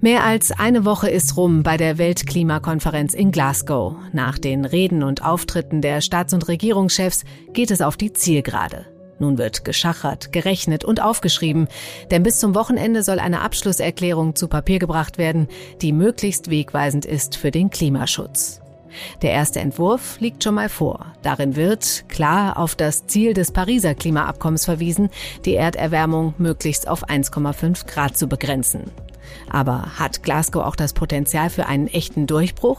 Mehr 0.00 0.24
als 0.24 0.52
eine 0.52 0.84
Woche 0.84 1.08
ist 1.08 1.36
rum 1.36 1.62
bei 1.62 1.76
der 1.76 1.98
Weltklimakonferenz 1.98 3.14
in 3.14 3.32
Glasgow. 3.32 3.96
Nach 4.12 4.38
den 4.38 4.64
Reden 4.64 5.02
und 5.02 5.24
Auftritten 5.24 5.80
der 5.80 6.00
Staats- 6.00 6.34
und 6.34 6.46
Regierungschefs 6.48 7.24
geht 7.52 7.70
es 7.70 7.80
auf 7.80 7.96
die 7.96 8.12
Zielgerade. 8.12 8.86
Nun 9.18 9.38
wird 9.38 9.64
geschachert, 9.64 10.32
gerechnet 10.32 10.84
und 10.84 11.02
aufgeschrieben, 11.02 11.68
denn 12.10 12.22
bis 12.22 12.38
zum 12.38 12.54
Wochenende 12.54 13.02
soll 13.02 13.18
eine 13.18 13.40
Abschlusserklärung 13.40 14.36
zu 14.36 14.48
Papier 14.48 14.78
gebracht 14.78 15.16
werden, 15.16 15.48
die 15.80 15.92
möglichst 15.92 16.50
wegweisend 16.50 17.06
ist 17.06 17.36
für 17.36 17.50
den 17.50 17.70
Klimaschutz. 17.70 18.60
Der 19.22 19.32
erste 19.32 19.60
Entwurf 19.60 20.20
liegt 20.20 20.44
schon 20.44 20.54
mal 20.54 20.68
vor. 20.68 21.06
Darin 21.22 21.56
wird 21.56 22.04
klar 22.08 22.58
auf 22.58 22.74
das 22.74 23.06
Ziel 23.06 23.34
des 23.34 23.52
Pariser 23.52 23.94
Klimaabkommens 23.94 24.64
verwiesen, 24.64 25.10
die 25.44 25.54
Erderwärmung 25.54 26.34
möglichst 26.38 26.88
auf 26.88 27.08
1,5 27.08 27.86
Grad 27.86 28.16
zu 28.16 28.26
begrenzen. 28.28 28.90
Aber 29.50 29.98
hat 29.98 30.22
Glasgow 30.22 30.64
auch 30.64 30.76
das 30.76 30.92
Potenzial 30.92 31.50
für 31.50 31.66
einen 31.66 31.88
echten 31.88 32.26
Durchbruch? 32.26 32.78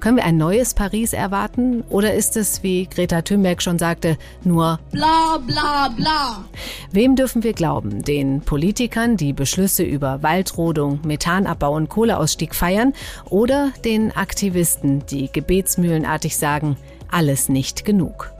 Können 0.00 0.16
wir 0.16 0.24
ein 0.24 0.36
neues 0.36 0.74
Paris 0.74 1.12
erwarten 1.12 1.82
oder 1.88 2.14
ist 2.14 2.36
es, 2.36 2.62
wie 2.62 2.86
Greta 2.86 3.22
Thunberg 3.22 3.62
schon 3.62 3.78
sagte, 3.78 4.16
nur 4.44 4.80
bla 4.90 5.38
bla 5.46 5.88
bla? 5.88 6.44
Wem 6.90 7.16
dürfen 7.16 7.42
wir 7.42 7.52
glauben? 7.52 8.02
Den 8.02 8.40
Politikern, 8.40 9.16
die 9.16 9.32
Beschlüsse 9.32 9.82
über 9.82 10.22
Waldrodung, 10.22 11.00
Methanabbau 11.04 11.74
und 11.74 11.88
Kohleausstieg 11.88 12.54
feiern 12.54 12.92
oder 13.28 13.72
den 13.84 14.12
Aktivisten, 14.14 15.04
die 15.06 15.30
gebetsmühlenartig 15.32 16.36
sagen, 16.36 16.76
alles 17.10 17.48
nicht 17.48 17.84
genug? 17.84 18.32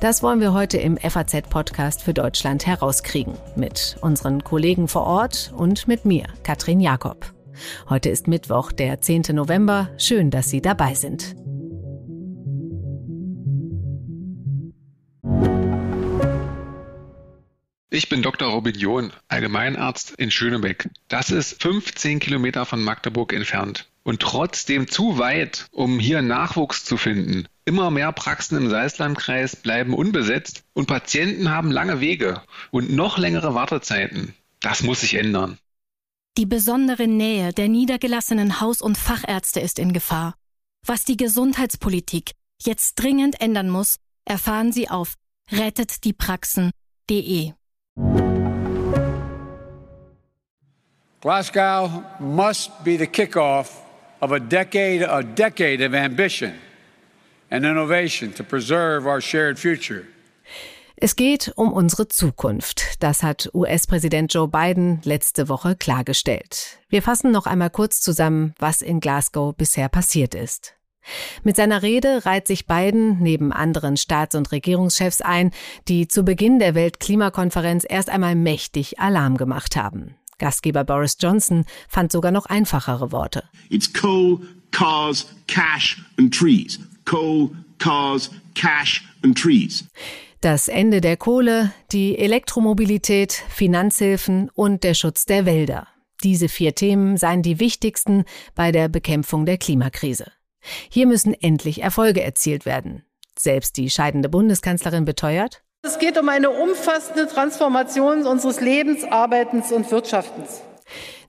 Das 0.00 0.22
wollen 0.22 0.40
wir 0.40 0.52
heute 0.52 0.78
im 0.78 0.96
FAZ-Podcast 0.96 2.02
für 2.02 2.14
Deutschland 2.14 2.66
herauskriegen. 2.66 3.34
Mit 3.56 3.96
unseren 4.00 4.44
Kollegen 4.44 4.88
vor 4.88 5.04
Ort 5.04 5.52
und 5.56 5.88
mit 5.88 6.04
mir, 6.04 6.24
Katrin 6.42 6.80
Jakob. 6.80 7.32
Heute 7.88 8.08
ist 8.08 8.28
Mittwoch, 8.28 8.72
der 8.72 9.00
10. 9.00 9.22
November. 9.32 9.90
Schön, 9.98 10.30
dass 10.30 10.50
Sie 10.50 10.60
dabei 10.60 10.94
sind. 10.94 11.36
Ich 17.94 18.08
bin 18.08 18.22
Dr. 18.22 18.48
Robin 18.48 18.74
John, 18.74 19.12
Allgemeinarzt 19.28 20.14
in 20.16 20.30
Schönebeck. 20.30 20.88
Das 21.08 21.30
ist 21.30 21.62
15 21.62 22.20
Kilometer 22.20 22.64
von 22.64 22.82
Magdeburg 22.82 23.34
entfernt 23.34 23.90
und 24.02 24.20
trotzdem 24.20 24.88
zu 24.88 25.18
weit, 25.18 25.66
um 25.72 25.98
hier 25.98 26.22
Nachwuchs 26.22 26.86
zu 26.86 26.96
finden. 26.96 27.46
Immer 27.66 27.90
mehr 27.90 28.10
Praxen 28.12 28.56
im 28.56 28.70
Salzlandkreis 28.70 29.56
bleiben 29.56 29.92
unbesetzt 29.92 30.64
und 30.72 30.86
Patienten 30.86 31.50
haben 31.50 31.70
lange 31.70 32.00
Wege 32.00 32.40
und 32.70 32.90
noch 32.90 33.18
längere 33.18 33.54
Wartezeiten. 33.54 34.34
Das 34.60 34.82
muss 34.82 35.02
sich 35.02 35.14
ändern. 35.14 35.58
Die 36.38 36.46
besondere 36.46 37.06
Nähe 37.06 37.52
der 37.52 37.68
niedergelassenen 37.68 38.58
Haus- 38.58 38.80
und 38.80 38.96
Fachärzte 38.96 39.60
ist 39.60 39.78
in 39.78 39.92
Gefahr. 39.92 40.32
Was 40.86 41.04
die 41.04 41.18
Gesundheitspolitik 41.18 42.30
jetzt 42.62 42.94
dringend 42.94 43.38
ändern 43.42 43.68
muss, 43.68 43.96
erfahren 44.24 44.72
Sie 44.72 44.88
auf 44.88 45.16
rettetdiepraxen.de. 45.50 47.52
Glasgow 51.20 52.02
must 52.18 52.82
be 52.82 52.96
the 52.96 53.06
kickoff 53.06 53.82
of 54.20 54.32
a 54.32 54.38
decade, 54.38 55.02
a 55.02 55.22
decade 55.22 55.86
of 55.86 55.92
ambition 55.92 56.54
and 57.50 57.66
innovation 57.66 58.32
to 58.32 58.42
preserve 58.42 59.06
our 59.06 59.20
shared 59.20 59.58
future. 59.58 60.06
Es 61.04 61.16
geht 61.16 61.52
um 61.56 61.72
unsere 61.72 62.06
Zukunft. 62.06 63.02
Das 63.02 63.24
hat 63.24 63.50
US-Präsident 63.54 64.32
Joe 64.32 64.46
Biden 64.46 65.00
letzte 65.02 65.48
Woche 65.48 65.74
klargestellt. 65.74 66.78
Wir 66.88 67.02
fassen 67.02 67.32
noch 67.32 67.46
einmal 67.46 67.70
kurz 67.70 68.00
zusammen, 68.00 68.54
was 68.60 68.82
in 68.82 69.00
Glasgow 69.00 69.52
bisher 69.52 69.88
passiert 69.88 70.36
ist. 70.36 70.74
Mit 71.42 71.56
seiner 71.56 71.82
Rede 71.82 72.24
reiht 72.24 72.46
sich 72.46 72.68
Biden 72.68 73.18
neben 73.18 73.52
anderen 73.52 73.96
Staats- 73.96 74.36
und 74.36 74.52
Regierungschefs 74.52 75.22
ein, 75.22 75.50
die 75.88 76.06
zu 76.06 76.22
Beginn 76.22 76.60
der 76.60 76.76
Weltklimakonferenz 76.76 77.84
erst 77.88 78.08
einmal 78.08 78.36
mächtig 78.36 79.00
Alarm 79.00 79.36
gemacht 79.36 79.74
haben. 79.74 80.14
Gastgeber 80.38 80.84
Boris 80.84 81.16
Johnson 81.18 81.64
fand 81.88 82.12
sogar 82.12 82.30
noch 82.30 82.46
einfachere 82.46 83.10
Worte. 83.10 83.42
It's 83.70 83.92
coal, 83.92 84.38
cars, 84.70 85.26
cash 85.48 86.00
and 86.16 86.32
trees. 86.32 86.78
Coal, 87.04 87.50
cars, 87.80 88.30
cash 88.54 89.02
and 89.24 89.36
trees. 89.36 89.84
Das 90.42 90.66
Ende 90.66 91.00
der 91.00 91.16
Kohle, 91.16 91.72
die 91.92 92.18
Elektromobilität, 92.18 93.32
Finanzhilfen 93.32 94.50
und 94.52 94.82
der 94.82 94.94
Schutz 94.94 95.24
der 95.24 95.46
Wälder. 95.46 95.86
Diese 96.24 96.48
vier 96.48 96.74
Themen 96.74 97.16
seien 97.16 97.42
die 97.42 97.60
wichtigsten 97.60 98.24
bei 98.56 98.72
der 98.72 98.88
Bekämpfung 98.88 99.46
der 99.46 99.56
Klimakrise. 99.56 100.32
Hier 100.90 101.06
müssen 101.06 101.32
endlich 101.32 101.80
Erfolge 101.80 102.24
erzielt 102.24 102.66
werden. 102.66 103.04
Selbst 103.38 103.76
die 103.76 103.88
scheidende 103.88 104.28
Bundeskanzlerin 104.28 105.04
beteuert, 105.04 105.62
es 105.82 106.00
geht 106.00 106.18
um 106.18 106.28
eine 106.28 106.50
umfassende 106.50 107.28
Transformation 107.28 108.26
unseres 108.26 108.60
Lebens, 108.60 109.04
Arbeitens 109.04 109.70
und 109.70 109.88
Wirtschaftens. 109.92 110.60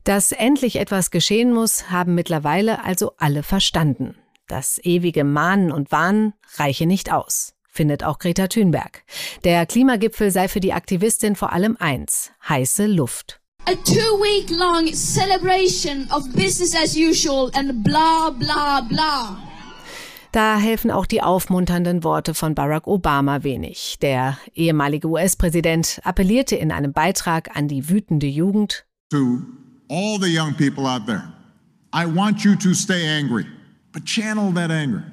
Dass 0.03 0.31
endlich 0.31 0.77
etwas 0.77 1.11
geschehen 1.11 1.53
muss, 1.53 1.91
haben 1.91 2.15
mittlerweile 2.15 2.83
also 2.83 3.13
alle 3.17 3.43
verstanden. 3.43 4.15
Das 4.47 4.79
ewige 4.83 5.23
Mahnen 5.23 5.71
und 5.71 5.91
Warnen 5.91 6.33
reiche 6.57 6.87
nicht 6.87 7.11
aus 7.13 7.53
findet 7.73 8.03
auch 8.03 8.19
Greta 8.19 8.47
Thunberg. 8.47 9.03
Der 9.43 9.65
Klimagipfel 9.65 10.31
sei 10.31 10.47
für 10.47 10.59
die 10.59 10.73
Aktivistin 10.73 11.35
vor 11.35 11.51
allem 11.51 11.75
eins, 11.79 12.31
heiße 12.47 12.85
Luft. 12.85 13.39
A 13.65 13.75
two-week-long 13.75 14.93
celebration 14.93 16.07
of 16.11 16.23
business 16.33 16.75
as 16.75 16.95
usual 16.95 17.49
and 17.55 17.83
bla 17.83 18.29
bla 18.29 18.81
bla. 18.81 19.37
Da 20.33 20.57
helfen 20.57 20.91
auch 20.91 21.05
die 21.05 21.21
aufmunternden 21.21 22.03
Worte 22.03 22.33
von 22.33 22.55
Barack 22.55 22.87
Obama 22.87 23.43
wenig. 23.43 23.97
Der 24.01 24.37
ehemalige 24.53 25.07
US-Präsident 25.07 26.01
appellierte 26.03 26.55
in 26.55 26.71
einem 26.71 26.91
Beitrag 26.91 27.55
an 27.55 27.67
die 27.67 27.87
wütende 27.87 28.27
Jugend. 28.27 28.85
To 29.11 29.41
all 29.89 30.19
the 30.19 30.35
young 30.35 30.53
people 30.55 30.85
out 30.85 31.05
there, 31.05 31.31
I 31.93 32.05
want 32.05 32.43
you 32.43 32.55
to 32.55 32.73
stay 32.73 33.07
angry, 33.07 33.45
but 33.93 34.05
channel 34.05 34.51
that 34.53 34.71
anger. 34.71 35.03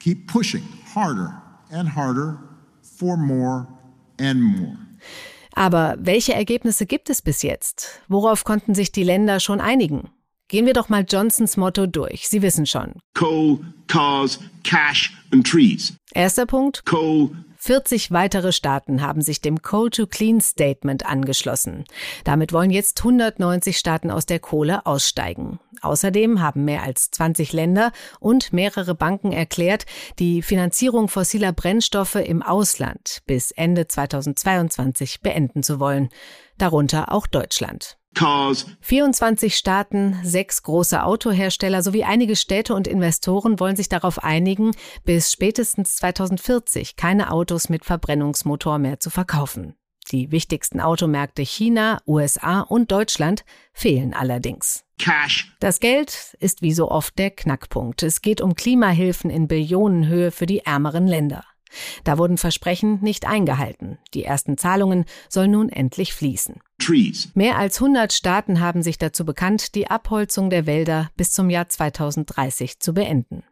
Keep 0.00 0.26
pushing 0.26 0.62
harder 0.94 1.47
and 1.70 1.94
harder 1.94 2.38
for 2.82 3.16
more 3.16 3.66
and 4.18 4.42
more. 4.42 4.76
Aber 5.54 5.96
welche 5.98 6.34
Ergebnisse 6.34 6.86
gibt 6.86 7.10
es 7.10 7.22
bis 7.22 7.42
jetzt? 7.42 8.00
Worauf 8.08 8.44
konnten 8.44 8.74
sich 8.74 8.92
die 8.92 9.02
Länder 9.02 9.40
schon 9.40 9.60
einigen? 9.60 10.10
Gehen 10.48 10.66
wir 10.66 10.72
doch 10.72 10.88
mal 10.88 11.04
Johnsons 11.06 11.56
Motto 11.56 11.86
durch. 11.86 12.28
Sie 12.28 12.42
wissen 12.42 12.64
schon. 12.64 12.94
Coal, 13.14 13.58
cars, 13.86 14.38
cash 14.62 15.12
and 15.32 15.46
trees. 15.46 15.94
Erster 16.14 16.46
Punkt. 16.46 16.86
Coal, 16.86 17.30
40 17.68 18.12
weitere 18.12 18.52
Staaten 18.52 19.02
haben 19.02 19.20
sich 19.20 19.42
dem 19.42 19.60
Coal 19.60 19.90
to 19.90 20.06
Clean 20.06 20.40
Statement 20.40 21.04
angeschlossen. 21.04 21.84
Damit 22.24 22.54
wollen 22.54 22.70
jetzt 22.70 23.00
190 23.00 23.76
Staaten 23.76 24.10
aus 24.10 24.24
der 24.24 24.38
Kohle 24.38 24.86
aussteigen. 24.86 25.60
Außerdem 25.82 26.40
haben 26.40 26.64
mehr 26.64 26.82
als 26.82 27.10
20 27.10 27.52
Länder 27.52 27.92
und 28.20 28.54
mehrere 28.54 28.94
Banken 28.94 29.32
erklärt, 29.32 29.84
die 30.18 30.40
Finanzierung 30.40 31.08
fossiler 31.08 31.52
Brennstoffe 31.52 32.14
im 32.14 32.42
Ausland 32.42 33.18
bis 33.26 33.50
Ende 33.50 33.86
2022 33.86 35.20
beenden 35.20 35.62
zu 35.62 35.78
wollen. 35.78 36.08
Darunter 36.56 37.12
auch 37.12 37.26
Deutschland. 37.26 37.97
Cars. 38.14 38.66
24 38.80 39.56
Staaten, 39.56 40.18
sechs 40.22 40.62
große 40.62 41.04
Autohersteller 41.04 41.82
sowie 41.82 42.04
einige 42.04 42.36
Städte 42.36 42.74
und 42.74 42.88
Investoren 42.88 43.60
wollen 43.60 43.76
sich 43.76 43.88
darauf 43.88 44.22
einigen, 44.24 44.72
bis 45.04 45.32
spätestens 45.32 45.96
2040 45.96 46.96
keine 46.96 47.30
Autos 47.30 47.68
mit 47.68 47.84
Verbrennungsmotor 47.84 48.78
mehr 48.78 48.98
zu 48.98 49.10
verkaufen. 49.10 49.74
Die 50.10 50.32
wichtigsten 50.32 50.80
Automärkte 50.80 51.42
China, 51.42 52.00
USA 52.06 52.60
und 52.60 52.90
Deutschland 52.90 53.44
fehlen 53.72 54.14
allerdings. 54.14 54.84
Cash. 54.98 55.54
Das 55.60 55.80
Geld 55.80 56.36
ist 56.40 56.62
wie 56.62 56.72
so 56.72 56.90
oft 56.90 57.18
der 57.18 57.30
Knackpunkt. 57.30 58.02
Es 58.02 58.22
geht 58.22 58.40
um 58.40 58.54
Klimahilfen 58.54 59.30
in 59.30 59.48
Billionenhöhe 59.48 60.30
für 60.30 60.46
die 60.46 60.60
ärmeren 60.60 61.06
Länder. 61.06 61.44
Da 62.04 62.18
wurden 62.18 62.38
Versprechen 62.38 63.00
nicht 63.00 63.26
eingehalten. 63.26 63.98
Die 64.14 64.24
ersten 64.24 64.56
Zahlungen 64.56 65.04
sollen 65.28 65.50
nun 65.50 65.68
endlich 65.68 66.14
fließen. 66.14 66.60
Trees. 66.78 67.30
Mehr 67.34 67.58
als 67.58 67.80
100 67.80 68.12
Staaten 68.12 68.60
haben 68.60 68.82
sich 68.82 68.98
dazu 68.98 69.24
bekannt, 69.24 69.74
die 69.74 69.90
Abholzung 69.90 70.50
der 70.50 70.66
Wälder 70.66 71.10
bis 71.16 71.32
zum 71.32 71.50
Jahr 71.50 71.68
2030 71.68 72.80
zu 72.80 72.94
beenden. 72.94 73.42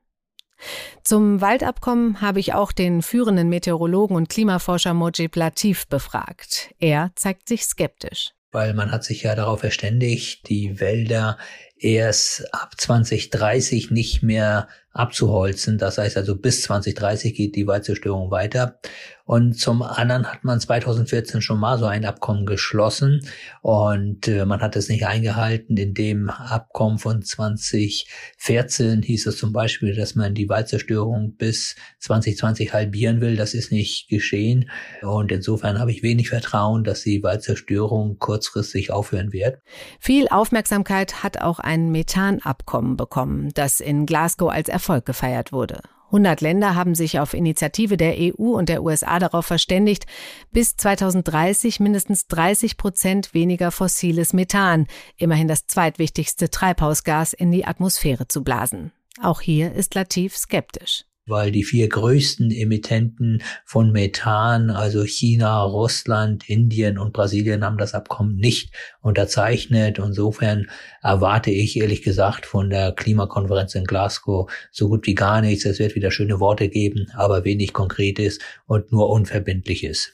Zum 1.05 1.41
Waldabkommen 1.43 2.23
habe 2.23 2.41
ich 2.41 2.55
auch 2.55 2.73
den 2.73 3.03
führenden 3.03 3.51
Meteorologen 3.51 4.17
und 4.17 4.29
Klimaforscher 4.29 4.95
Mojib 4.95 5.37
Latif 5.37 5.87
befragt. 5.87 6.75
Er 6.79 7.11
zeigt 7.15 7.49
sich 7.49 7.65
skeptisch 7.65 8.33
weil 8.57 8.73
man 8.73 8.91
hat 8.91 9.05
sich 9.05 9.23
ja 9.23 9.35
darauf 9.35 9.61
verständigt, 9.61 10.49
die 10.49 10.81
Wälder 10.81 11.37
erst 11.79 12.55
ab 12.55 12.73
2030 12.79 13.91
nicht 13.91 14.23
mehr 14.23 14.67
abzuholzen. 14.97 15.79
Das 15.79 15.99
heißt 15.99 16.17
also 16.17 16.37
bis 16.37 16.63
2030 16.63 17.35
geht 17.35 17.55
die 17.55 17.67
Waldzerstörung 17.67 18.31
weiter. 18.31 18.79
Und 19.25 19.59
zum 19.59 19.83
anderen 19.83 20.31
hat 20.31 20.45
man 20.45 20.61
2014 20.61 21.43
schon 21.43 21.59
mal 21.59 21.79
so 21.79 21.87
ein 21.87 22.05
Abkommen 22.05 22.47
geschlossen 22.47 23.27
und 23.61 24.29
äh, 24.29 24.45
man 24.47 24.61
hat 24.61 24.77
es 24.77 24.89
nicht 24.89 25.05
eingehalten. 25.05 25.77
In 25.77 25.95
dem 25.95 26.31
Abkommen 26.31 26.99
von 26.99 27.23
2014 27.23 29.03
hieß 29.03 29.27
es 29.27 29.37
zum 29.37 29.53
Beispiel, 29.53 29.97
dass 29.97 30.15
man 30.15 30.35
die 30.35 30.49
Waldzerstörung 30.49 31.35
bis 31.35 31.75
2020 31.99 32.73
halbieren 32.73 33.21
will. 33.21 33.35
Das 33.35 33.55
ist 33.55 33.73
nicht 33.73 34.09
geschehen 34.09 34.71
und 35.03 35.33
insofern 35.33 35.81
habe 35.81 35.91
ich 35.91 36.05
wenig 36.05 36.29
Vertrauen, 36.29 36.85
dass 36.85 37.03
die 37.03 37.21
Waldzerstörung 37.21 38.21
kurzfristig 38.21 38.93
aufhören 38.93 39.33
wird. 39.33 39.59
Viel 39.99 40.29
Aufmerksamkeit 40.29 41.25
hat 41.25 41.41
auch 41.41 41.59
ein 41.59 41.91
Methanabkommen 41.91 42.97
bekommen, 42.97 43.51
das 43.55 43.81
in 43.81 44.07
Glasgow 44.07 44.53
als 44.53 44.69
Erfolg 44.69 44.86
gefeiert 45.05 45.53
wurde. 45.53 45.81
100 46.07 46.41
Länder 46.41 46.75
haben 46.77 46.95
sich 46.95 47.19
auf 47.19 47.35
Initiative 47.35 47.97
der 47.97 48.15
EU 48.17 48.57
und 48.57 48.69
der 48.69 48.83
USA 48.83 49.19
darauf 49.19 49.47
verständigt, 49.47 50.07
bis 50.53 50.77
2030 50.77 51.81
mindestens 51.81 52.29
30 52.29 52.77
Prozent 52.77 53.35
weniger 53.35 53.73
fossiles 53.73 54.33
Methan, 54.33 54.87
immerhin 55.17 55.49
das 55.49 55.67
zweitwichtigste 55.67 56.49
Treibhausgas, 56.49 57.33
in 57.33 57.51
die 57.51 57.67
Atmosphäre 57.67 58.29
zu 58.29 58.45
blasen. 58.45 58.93
Auch 59.21 59.41
hier 59.41 59.73
ist 59.73 59.95
Latif 59.95 60.37
skeptisch 60.37 61.05
weil 61.27 61.51
die 61.51 61.65
vier 61.65 61.89
größten 61.89 62.51
Emittenten 62.51 63.43
von 63.65 63.91
Methan, 63.93 64.71
also 64.71 65.05
China, 65.05 65.63
Russland, 65.63 66.49
Indien 66.49 66.99
und 66.99 67.13
Brasilien, 67.13 67.65
haben 67.65 67.79
das 67.79 67.95
Abkommen 67.95 68.37
nicht 68.37 68.73
unterzeichnet. 69.01 69.99
Insofern 69.99 70.71
erwarte 71.03 71.51
ich 71.51 71.79
ehrlich 71.79 72.03
gesagt 72.03 72.47
von 72.47 72.71
der 72.71 72.93
Klimakonferenz 72.93 73.75
in 73.75 73.85
Glasgow 73.85 74.51
so 74.71 74.89
gut 74.89 75.07
wie 75.07 75.15
gar 75.15 75.41
nichts. 75.41 75.65
Es 75.65 75.79
wird 75.79 75.95
wieder 75.95 76.11
schöne 76.11 76.41
Worte 76.41 76.69
geben, 76.69 77.09
aber 77.15 77.45
wenig 77.45 77.73
Konkretes 77.73 78.39
und 78.67 78.93
nur 78.93 79.11
Unverbindliches. 79.11 80.13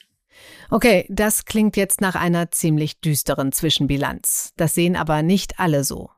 Okay, 0.70 1.04
das 1.10 1.44
klingt 1.44 1.76
jetzt 1.76 2.00
nach 2.00 2.14
einer 2.14 2.50
ziemlich 2.50 3.00
düsteren 3.00 3.52
Zwischenbilanz. 3.52 4.52
Das 4.56 4.74
sehen 4.74 4.96
aber 4.96 5.22
nicht 5.22 5.60
alle 5.60 5.84
so. 5.84 6.08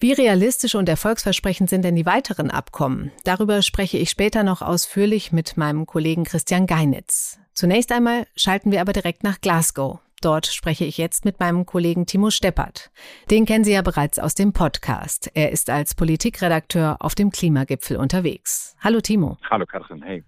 Wie 0.00 0.12
realistisch 0.12 0.76
und 0.76 0.88
erfolgsversprechend 0.88 1.68
sind 1.68 1.84
denn 1.84 1.96
die 1.96 2.06
weiteren 2.06 2.52
Abkommen? 2.52 3.10
Darüber 3.24 3.62
spreche 3.62 3.98
ich 3.98 4.10
später 4.10 4.44
noch 4.44 4.62
ausführlich 4.62 5.32
mit 5.32 5.56
meinem 5.56 5.86
Kollegen 5.86 6.22
Christian 6.22 6.68
Geinitz. 6.68 7.40
Zunächst 7.52 7.90
einmal 7.90 8.28
schalten 8.36 8.70
wir 8.70 8.80
aber 8.80 8.92
direkt 8.92 9.24
nach 9.24 9.40
Glasgow. 9.40 9.98
Dort 10.22 10.46
spreche 10.46 10.84
ich 10.84 10.98
jetzt 10.98 11.24
mit 11.24 11.40
meinem 11.40 11.66
Kollegen 11.66 12.06
Timo 12.06 12.30
Steppert. 12.30 12.92
Den 13.32 13.44
kennen 13.44 13.64
Sie 13.64 13.72
ja 13.72 13.82
bereits 13.82 14.20
aus 14.20 14.36
dem 14.36 14.52
Podcast. 14.52 15.32
Er 15.34 15.50
ist 15.50 15.68
als 15.68 15.96
Politikredakteur 15.96 16.98
auf 17.00 17.16
dem 17.16 17.30
Klimagipfel 17.30 17.96
unterwegs. 17.96 18.76
Hallo 18.80 19.00
Timo. 19.00 19.36
Hallo 19.50 19.66
Katrin, 19.66 20.00
hey. 20.02 20.22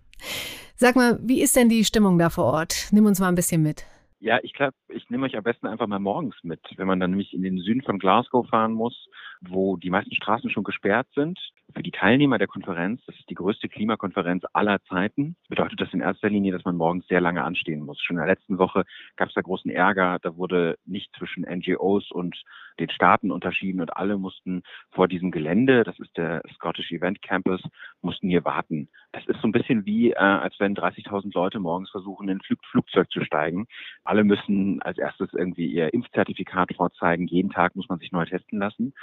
Sag 0.74 0.96
mal, 0.96 1.16
wie 1.22 1.42
ist 1.42 1.54
denn 1.54 1.68
die 1.68 1.84
Stimmung 1.84 2.18
da 2.18 2.28
vor 2.28 2.46
Ort? 2.46 2.88
Nimm 2.90 3.06
uns 3.06 3.20
mal 3.20 3.28
ein 3.28 3.36
bisschen 3.36 3.62
mit. 3.62 3.86
Ja, 4.18 4.38
ich 4.42 4.52
glaube, 4.52 4.74
ich 4.88 5.08
nehme 5.10 5.26
euch 5.26 5.36
am 5.36 5.44
besten 5.44 5.66
einfach 5.66 5.86
mal 5.86 5.98
morgens 5.98 6.34
mit, 6.42 6.60
wenn 6.76 6.86
man 6.86 7.00
dann 7.00 7.10
nämlich 7.10 7.32
in 7.32 7.42
den 7.42 7.58
Süden 7.58 7.82
von 7.82 7.98
Glasgow 7.98 8.46
fahren 8.48 8.72
muss, 8.72 9.08
wo 9.40 9.76
die 9.76 9.90
meisten 9.90 10.14
Straßen 10.14 10.50
schon 10.50 10.64
gesperrt 10.64 11.08
sind. 11.14 11.38
Für 11.74 11.82
die 11.82 11.92
Teilnehmer 11.92 12.38
der 12.38 12.48
Konferenz, 12.48 13.00
das 13.06 13.16
ist 13.16 13.30
die 13.30 13.34
größte 13.34 13.68
Klimakonferenz 13.68 14.44
aller 14.52 14.82
Zeiten, 14.84 15.36
bedeutet 15.48 15.80
das 15.80 15.92
in 15.92 16.00
erster 16.00 16.28
Linie, 16.28 16.52
dass 16.52 16.64
man 16.64 16.76
morgens 16.76 17.06
sehr 17.06 17.20
lange 17.20 17.44
anstehen 17.44 17.84
muss. 17.84 18.00
Schon 18.02 18.16
in 18.16 18.24
der 18.24 18.34
letzten 18.34 18.58
Woche 18.58 18.84
gab 19.16 19.28
es 19.28 19.34
da 19.34 19.40
großen 19.40 19.70
Ärger. 19.70 20.18
Da 20.20 20.36
wurde 20.36 20.76
nicht 20.84 21.14
zwischen 21.16 21.44
NGOs 21.44 22.10
und 22.10 22.42
den 22.80 22.90
Staaten 22.90 23.30
unterschieden 23.30 23.80
und 23.80 23.96
alle 23.96 24.18
mussten 24.18 24.62
vor 24.90 25.08
diesem 25.08 25.30
Gelände, 25.30 25.84
das 25.84 25.98
ist 25.98 26.16
der 26.16 26.42
Scottish 26.54 26.90
Event 26.90 27.22
Campus, 27.22 27.60
mussten 28.02 28.28
hier 28.28 28.44
warten. 28.44 28.88
Das 29.12 29.24
ist 29.26 29.40
so 29.40 29.48
ein 29.48 29.52
bisschen 29.52 29.86
wie, 29.86 30.12
äh, 30.12 30.16
als 30.16 30.58
wenn 30.58 30.74
30.000 30.74 31.32
Leute 31.34 31.60
morgens 31.60 31.90
versuchen, 31.90 32.28
in 32.28 32.38
ein 32.38 32.40
Flug 32.40 32.58
Flugzeug 32.70 33.10
zu 33.10 33.24
steigen. 33.24 33.66
Alle 34.04 34.24
müssen 34.24 34.80
als 34.82 34.98
erstes 34.98 35.32
irgendwie 35.32 35.66
ihr 35.66 35.92
Impfzertifikat 35.92 36.74
vorzeigen. 36.74 37.26
Jeden 37.26 37.50
Tag 37.50 37.76
muss 37.76 37.88
man 37.88 37.98
sich 37.98 38.12
neu 38.12 38.24
testen 38.24 38.58
lassen. 38.58 38.94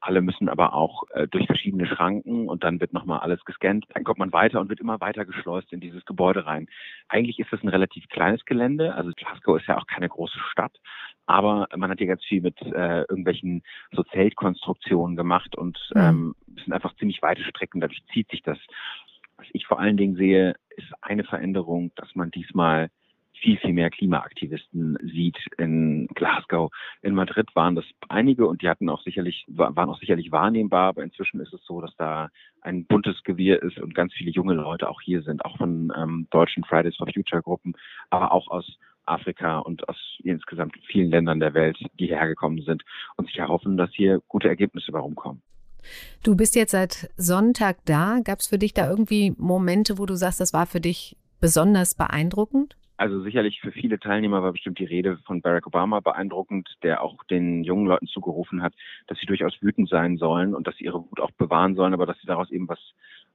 Alle 0.00 0.20
müssen 0.20 0.48
aber 0.48 0.74
auch 0.74 1.04
äh, 1.10 1.26
durch 1.28 1.46
verschiedene 1.46 1.86
Schranken 1.86 2.48
und 2.48 2.64
dann 2.64 2.80
wird 2.80 2.92
nochmal 2.92 3.20
alles 3.20 3.44
gescannt. 3.44 3.84
Dann 3.94 4.04
kommt 4.04 4.18
man 4.18 4.32
weiter 4.32 4.60
und 4.60 4.68
wird 4.68 4.80
immer 4.80 5.00
weiter 5.00 5.24
geschleust 5.24 5.72
in 5.72 5.80
dieses 5.80 6.04
Gebäude 6.04 6.46
rein. 6.46 6.68
Eigentlich 7.08 7.38
ist 7.38 7.52
das 7.52 7.62
ein 7.62 7.68
relativ 7.68 8.08
kleines 8.08 8.44
Gelände. 8.44 8.94
Also 8.94 9.10
Glasgow 9.16 9.58
ist 9.58 9.66
ja 9.66 9.78
auch 9.78 9.86
keine 9.86 10.08
große 10.08 10.38
Stadt. 10.50 10.76
Aber 11.26 11.66
man 11.76 11.90
hat 11.90 11.98
hier 11.98 12.06
ganz 12.06 12.24
viel 12.24 12.40
mit 12.40 12.60
äh, 12.62 13.04
irgendwelchen 13.26 13.62
so 13.92 14.02
Zeltkonstruktionen 14.04 15.16
gemacht 15.16 15.56
und 15.56 15.78
mhm. 15.94 16.00
ähm, 16.00 16.34
sind 16.62 16.72
einfach 16.72 16.94
ziemlich 16.96 17.22
weite 17.22 17.42
Strecken. 17.44 17.80
Dadurch 17.80 18.02
zieht 18.12 18.30
sich 18.30 18.42
das. 18.42 18.58
Was 19.36 19.46
ich 19.52 19.66
vor 19.66 19.78
allen 19.78 19.96
Dingen 19.96 20.16
sehe, 20.16 20.54
ist 20.76 20.90
eine 21.02 21.24
Veränderung, 21.24 21.90
dass 21.96 22.14
man 22.14 22.30
diesmal 22.30 22.88
viel, 23.38 23.58
viel 23.58 23.74
mehr 23.74 23.90
Klimaaktivisten 23.90 24.96
sieht 25.02 25.36
in 25.58 26.06
Glasgow. 26.14 26.72
In 27.02 27.14
Madrid 27.14 27.54
waren 27.54 27.74
das 27.74 27.84
einige 28.08 28.46
und 28.46 28.62
die 28.62 28.68
hatten 28.68 28.88
auch 28.88 29.02
sicherlich, 29.02 29.44
waren 29.48 29.90
auch 29.90 30.00
sicherlich 30.00 30.32
wahrnehmbar, 30.32 30.88
aber 30.88 31.02
inzwischen 31.02 31.40
ist 31.40 31.52
es 31.52 31.62
so, 31.66 31.82
dass 31.82 31.94
da 31.96 32.30
ein 32.62 32.86
buntes 32.86 33.22
Gewirr 33.24 33.62
ist 33.62 33.78
und 33.78 33.94
ganz 33.94 34.14
viele 34.14 34.30
junge 34.30 34.54
Leute 34.54 34.88
auch 34.88 35.02
hier 35.02 35.20
sind, 35.20 35.44
auch 35.44 35.58
von 35.58 35.92
ähm, 35.94 36.28
deutschen 36.30 36.64
Fridays 36.64 36.96
for 36.96 37.06
Future 37.12 37.42
Gruppen, 37.42 37.74
aber 38.08 38.32
auch 38.32 38.48
aus 38.48 38.78
Afrika 39.06 39.58
und 39.58 39.88
aus 39.88 39.96
insgesamt 40.22 40.74
vielen 40.86 41.10
Ländern 41.10 41.40
der 41.40 41.54
Welt, 41.54 41.78
die 41.98 42.06
hierher 42.06 42.28
gekommen 42.28 42.62
sind 42.62 42.82
und 43.16 43.26
sich 43.26 43.38
erhoffen, 43.38 43.76
dass 43.76 43.90
hier 43.92 44.20
gute 44.28 44.48
Ergebnisse 44.48 44.92
bei 44.92 44.98
rumkommen. 44.98 45.42
Du 46.22 46.36
bist 46.36 46.56
jetzt 46.56 46.72
seit 46.72 47.10
Sonntag 47.16 47.78
da. 47.84 48.18
Gab 48.24 48.40
es 48.40 48.48
für 48.48 48.58
dich 48.58 48.74
da 48.74 48.90
irgendwie 48.90 49.34
Momente, 49.38 49.98
wo 49.98 50.06
du 50.06 50.14
sagst, 50.16 50.40
das 50.40 50.52
war 50.52 50.66
für 50.66 50.80
dich 50.80 51.16
besonders 51.40 51.94
beeindruckend? 51.94 52.76
Also 52.98 53.20
sicherlich 53.20 53.60
für 53.60 53.72
viele 53.72 53.98
Teilnehmer 53.98 54.42
war 54.42 54.52
bestimmt 54.52 54.78
die 54.78 54.86
Rede 54.86 55.18
von 55.26 55.42
Barack 55.42 55.66
Obama 55.66 56.00
beeindruckend, 56.00 56.66
der 56.82 57.02
auch 57.02 57.22
den 57.24 57.62
jungen 57.62 57.86
Leuten 57.86 58.06
zugerufen 58.06 58.62
hat, 58.62 58.72
dass 59.06 59.18
sie 59.18 59.26
durchaus 59.26 59.60
wütend 59.60 59.90
sein 59.90 60.16
sollen 60.16 60.54
und 60.54 60.66
dass 60.66 60.76
sie 60.76 60.84
ihre 60.84 61.00
Wut 61.00 61.20
auch 61.20 61.30
bewahren 61.32 61.74
sollen, 61.74 61.92
aber 61.92 62.06
dass 62.06 62.18
sie 62.20 62.26
daraus 62.26 62.50
eben 62.50 62.68
was, 62.68 62.78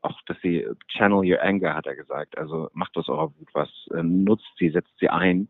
auch 0.02 0.20
dass 0.26 0.38
sie 0.42 0.68
channel 0.88 1.20
your 1.20 1.42
anger, 1.42 1.76
hat 1.76 1.88
er 1.88 1.96
gesagt. 1.96 2.38
Also 2.38 2.70
macht 2.74 2.96
aus 2.98 3.10
eurer 3.10 3.32
Wut 3.38 3.50
was, 3.54 3.70
äh, 3.94 4.04
nutzt 4.04 4.52
sie, 4.58 4.70
setzt 4.70 4.98
sie 5.00 5.10
ein. 5.10 5.50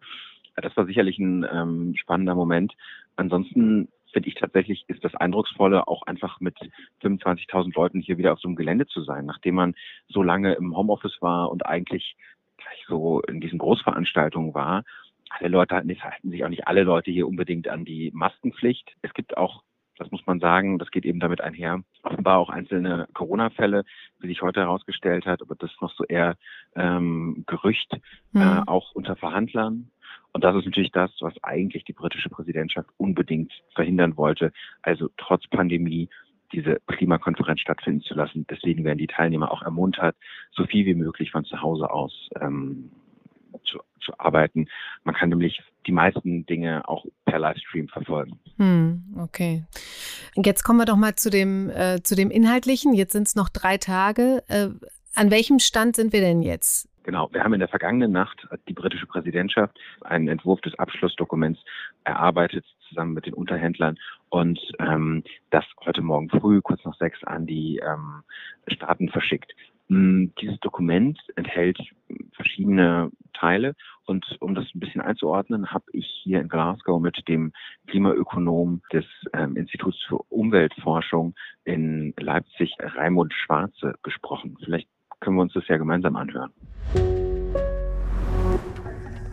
Das 0.55 0.75
war 0.75 0.85
sicherlich 0.85 1.17
ein 1.19 1.45
ähm, 1.51 1.95
spannender 1.95 2.35
Moment. 2.35 2.73
Ansonsten 3.15 3.87
finde 4.11 4.29
ich 4.29 4.35
tatsächlich, 4.35 4.83
ist 4.87 5.03
das 5.03 5.15
Eindrucksvolle, 5.15 5.87
auch 5.87 6.03
einfach 6.03 6.39
mit 6.39 6.57
25.000 7.01 7.73
Leuten 7.75 8.01
hier 8.01 8.17
wieder 8.17 8.33
auf 8.33 8.39
so 8.39 8.47
einem 8.47 8.57
Gelände 8.57 8.85
zu 8.87 9.01
sein, 9.03 9.25
nachdem 9.25 9.55
man 9.55 9.75
so 10.09 10.21
lange 10.21 10.53
im 10.53 10.75
Homeoffice 10.75 11.21
war 11.21 11.49
und 11.49 11.65
eigentlich 11.65 12.15
gleich 12.57 12.85
so 12.87 13.21
in 13.21 13.39
diesen 13.39 13.59
Großveranstaltungen 13.59 14.53
war. 14.53 14.83
Alle 15.29 15.47
Leute 15.47 15.75
halten 15.75 16.29
sich 16.29 16.43
auch 16.43 16.49
nicht 16.49 16.67
alle 16.67 16.83
Leute 16.83 17.09
hier 17.09 17.27
unbedingt 17.27 17.69
an 17.69 17.85
die 17.85 18.11
Maskenpflicht. 18.13 18.95
Es 19.01 19.13
gibt 19.13 19.37
auch 19.37 19.63
das 20.01 20.11
muss 20.11 20.25
man 20.25 20.39
sagen, 20.39 20.79
das 20.79 20.89
geht 20.89 21.05
eben 21.05 21.19
damit 21.19 21.41
einher. 21.41 21.83
Offenbar 22.01 22.39
auch 22.39 22.49
einzelne 22.49 23.07
Corona-Fälle, 23.13 23.83
wie 24.19 24.27
sich 24.27 24.41
heute 24.41 24.61
herausgestellt 24.61 25.27
hat, 25.27 25.43
aber 25.43 25.53
das 25.53 25.71
ist 25.71 25.81
noch 25.81 25.93
so 25.93 26.03
eher 26.05 26.37
ähm, 26.75 27.43
Gerücht, 27.45 27.95
mhm. 28.31 28.41
äh, 28.41 28.61
auch 28.65 28.93
unter 28.93 29.15
Verhandlern. 29.15 29.91
Und 30.33 30.43
das 30.43 30.55
ist 30.55 30.65
natürlich 30.65 30.91
das, 30.91 31.11
was 31.19 31.33
eigentlich 31.43 31.83
die 31.83 31.93
britische 31.93 32.29
Präsidentschaft 32.29 32.89
unbedingt 32.97 33.53
verhindern 33.75 34.17
wollte. 34.17 34.51
Also 34.81 35.09
trotz 35.17 35.45
Pandemie 35.47 36.09
diese 36.51 36.81
Klimakonferenz 36.87 37.61
stattfinden 37.61 38.01
zu 38.01 38.15
lassen. 38.15 38.47
Deswegen 38.49 38.83
werden 38.83 38.97
die 38.97 39.07
Teilnehmer 39.07 39.51
auch 39.51 39.61
ermuntert, 39.61 40.15
so 40.51 40.65
viel 40.65 40.85
wie 40.85 40.95
möglich 40.95 41.31
von 41.31 41.45
zu 41.45 41.61
Hause 41.61 41.91
aus 41.91 42.29
ähm, 42.39 42.89
zu, 44.01 44.13
arbeiten. 44.19 44.67
Man 45.03 45.15
kann 45.15 45.29
nämlich 45.29 45.61
die 45.87 45.91
meisten 45.91 46.45
Dinge 46.45 46.87
auch 46.87 47.05
per 47.25 47.39
Livestream 47.39 47.87
verfolgen. 47.87 48.39
Hm, 48.57 49.03
okay. 49.19 49.63
Jetzt 50.35 50.63
kommen 50.63 50.79
wir 50.79 50.85
doch 50.85 50.97
mal 50.97 51.15
zu 51.15 51.29
dem, 51.29 51.69
äh, 51.69 52.01
zu 52.03 52.15
dem 52.15 52.31
Inhaltlichen. 52.31 52.93
Jetzt 52.93 53.13
sind 53.13 53.27
es 53.27 53.35
noch 53.35 53.49
drei 53.49 53.77
Tage. 53.77 54.43
Äh, 54.47 54.69
an 55.15 55.31
welchem 55.31 55.59
Stand 55.59 55.95
sind 55.95 56.13
wir 56.13 56.21
denn 56.21 56.41
jetzt? 56.41 56.87
Genau, 57.03 57.29
wir 57.33 57.43
haben 57.43 57.53
in 57.53 57.59
der 57.59 57.67
vergangenen 57.67 58.11
Nacht 58.11 58.47
die 58.67 58.73
britische 58.73 59.07
Präsidentschaft 59.07 59.77
einen 60.01 60.27
Entwurf 60.27 60.61
des 60.61 60.77
Abschlussdokuments 60.77 61.59
erarbeitet, 62.03 62.63
zusammen 62.87 63.13
mit 63.13 63.25
den 63.25 63.33
Unterhändlern 63.33 63.97
und 64.29 64.59
ähm, 64.79 65.23
das 65.49 65.65
heute 65.83 66.01
Morgen 66.01 66.29
früh, 66.29 66.61
kurz 66.61 66.83
nach 66.85 66.95
sechs, 66.97 67.23
an 67.23 67.47
die 67.47 67.77
ähm, 67.77 68.23
Staaten 68.67 69.09
verschickt. 69.09 69.51
Hm, 69.91 70.31
dieses 70.39 70.57
Dokument 70.61 71.19
enthält 71.35 71.77
verschiedene 72.37 73.11
Teile 73.33 73.75
und 74.05 74.25
um 74.39 74.55
das 74.55 74.63
ein 74.73 74.79
bisschen 74.79 75.01
einzuordnen, 75.01 75.71
habe 75.71 75.83
ich 75.91 76.07
hier 76.23 76.39
in 76.39 76.47
Glasgow 76.47 77.01
mit 77.01 77.27
dem 77.27 77.51
Klimaökonom 77.87 78.81
des 78.93 79.03
ähm, 79.33 79.57
Instituts 79.57 79.97
für 80.07 80.19
Umweltforschung 80.29 81.35
in 81.65 82.13
Leipzig, 82.17 82.73
Raimund 82.79 83.33
Schwarze, 83.33 83.95
gesprochen. 84.01 84.55
Vielleicht 84.63 84.87
können 85.19 85.35
wir 85.35 85.41
uns 85.41 85.51
das 85.51 85.67
ja 85.67 85.75
gemeinsam 85.75 86.15
anhören. 86.15 86.51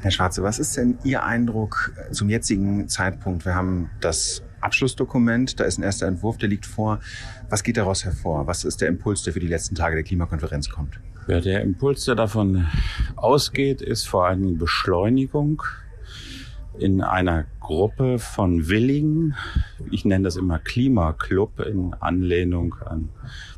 Herr 0.01 0.11
Schwarze, 0.11 0.43
was 0.43 0.59
ist 0.59 0.77
denn 0.77 0.99
Ihr 1.05 1.23
Eindruck 1.23 1.93
zum 2.11 2.29
jetzigen 2.29 2.89
Zeitpunkt? 2.89 3.45
Wir 3.45 3.55
haben 3.55 3.91
das 4.01 4.43
Abschlussdokument. 4.61 5.59
Da 5.61 5.65
ist 5.65 5.79
ein 5.79 5.83
erster 5.83 6.07
Entwurf, 6.07 6.39
der 6.39 6.49
liegt 6.49 6.67
vor. 6.67 7.01
Was 7.49 7.63
geht 7.63 7.77
daraus 7.77 8.05
hervor? 8.05 8.47
Was 8.47 8.65
ist 8.65 8.81
der 8.81 8.89
Impuls, 8.89 9.23
der 9.23 9.33
für 9.33 9.41
die 9.41 9.47
letzten 9.47 9.75
Tage 9.75 9.95
der 9.95 10.05
Klimakonferenz 10.05 10.69
kommt? 10.69 10.99
Ja, 11.29 11.41
der 11.41 11.63
Impuls, 11.63 12.05
der 12.07 12.15
davon 12.15 12.67
ausgeht, 13.17 13.83
ist 13.83 14.09
vor 14.09 14.27
allem 14.27 14.59
Beschleunigung 14.59 15.63
in 16.79 17.03
einer 17.03 17.45
Gruppe 17.61 18.19
von 18.19 18.69
Willigen. 18.69 19.35
Ich 19.91 20.05
nenne 20.05 20.25
das 20.25 20.37
immer 20.37 20.59
Klimaclub 20.59 21.61
in 21.61 21.95
Anlehnung 22.01 22.77
an 22.85 23.11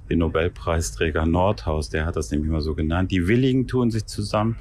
den 0.09 0.19
Nobelpreisträger 0.19 1.27
Nordhaus. 1.27 1.91
Der 1.91 2.07
hat 2.07 2.17
das 2.17 2.31
nämlich 2.31 2.49
immer 2.49 2.61
so 2.61 2.75
genannt. 2.75 3.11
Die 3.11 3.29
Willigen 3.29 3.69
tun 3.69 3.91
sich 3.91 4.07
zusammen, 4.07 4.57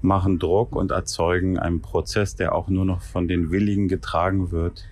machen 0.00 0.38
Druck 0.38 0.74
und 0.74 0.90
erzeugen 0.90 1.58
einen 1.58 1.82
Prozess, 1.82 2.36
der 2.36 2.54
auch 2.54 2.68
nur 2.68 2.84
noch 2.84 3.02
von 3.02 3.28
den 3.28 3.50
Willigen 3.50 3.88
getragen 3.88 4.50
wird. 4.50 4.86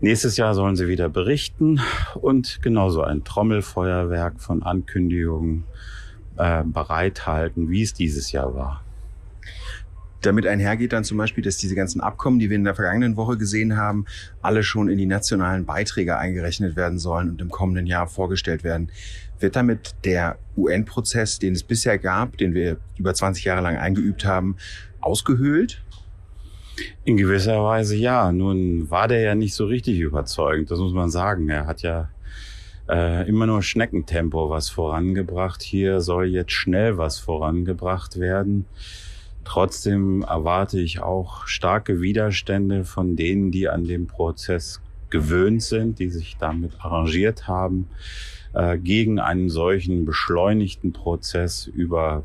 Nächstes 0.00 0.36
Jahr 0.36 0.54
sollen 0.54 0.76
sie 0.76 0.86
wieder 0.86 1.08
berichten 1.08 1.80
und 2.14 2.62
genauso 2.62 3.02
ein 3.02 3.24
Trommelfeuerwerk 3.24 4.40
von 4.40 4.62
Ankündigungen 4.62 5.64
äh, 6.36 6.62
bereithalten, 6.62 7.68
wie 7.68 7.82
es 7.82 7.94
dieses 7.94 8.30
Jahr 8.30 8.54
war. 8.54 8.84
Damit 10.20 10.46
einhergeht 10.46 10.92
dann 10.92 11.02
zum 11.02 11.18
Beispiel, 11.18 11.42
dass 11.42 11.56
diese 11.56 11.74
ganzen 11.74 12.00
Abkommen, 12.00 12.38
die 12.38 12.48
wir 12.48 12.56
in 12.56 12.62
der 12.62 12.76
vergangenen 12.76 13.16
Woche 13.16 13.36
gesehen 13.36 13.76
haben, 13.76 14.04
alle 14.40 14.62
schon 14.62 14.88
in 14.88 14.98
die 14.98 15.06
nationalen 15.06 15.64
Beiträge 15.64 16.16
eingerechnet 16.16 16.76
werden 16.76 17.00
sollen 17.00 17.28
und 17.30 17.40
im 17.40 17.50
kommenden 17.50 17.86
Jahr 17.86 18.06
vorgestellt 18.06 18.62
werden. 18.62 18.92
Wird 19.40 19.56
damit 19.56 19.96
der 20.04 20.38
UN-Prozess, 20.56 21.40
den 21.40 21.54
es 21.54 21.64
bisher 21.64 21.98
gab, 21.98 22.36
den 22.36 22.54
wir 22.54 22.78
über 22.98 23.14
20 23.14 23.44
Jahre 23.44 23.62
lang 23.62 23.76
eingeübt 23.76 24.24
haben, 24.24 24.56
ausgehöhlt? 25.00 25.82
In 27.04 27.16
gewisser 27.16 27.62
Weise 27.62 27.96
ja. 27.96 28.32
Nun 28.32 28.90
war 28.90 29.08
der 29.08 29.20
ja 29.20 29.34
nicht 29.34 29.54
so 29.54 29.66
richtig 29.66 29.98
überzeugend, 29.98 30.70
das 30.70 30.78
muss 30.78 30.92
man 30.92 31.10
sagen. 31.10 31.48
Er 31.48 31.66
hat 31.66 31.82
ja 31.82 32.10
äh, 32.88 33.28
immer 33.28 33.46
nur 33.46 33.62
Schneckentempo 33.62 34.50
was 34.50 34.70
vorangebracht. 34.70 35.62
Hier 35.62 36.00
soll 36.00 36.26
jetzt 36.26 36.52
schnell 36.52 36.98
was 36.98 37.18
vorangebracht 37.18 38.18
werden. 38.18 38.66
Trotzdem 39.44 40.22
erwarte 40.22 40.78
ich 40.78 41.00
auch 41.00 41.46
starke 41.46 42.00
Widerstände 42.00 42.84
von 42.84 43.16
denen, 43.16 43.50
die 43.50 43.68
an 43.68 43.84
dem 43.84 44.06
Prozess 44.06 44.80
gewöhnt 45.10 45.62
sind, 45.62 45.98
die 45.98 46.10
sich 46.10 46.36
damit 46.38 46.72
arrangiert 46.80 47.48
haben, 47.48 47.88
äh, 48.52 48.76
gegen 48.78 49.18
einen 49.18 49.48
solchen 49.48 50.04
beschleunigten 50.04 50.92
Prozess 50.92 51.66
über 51.66 52.24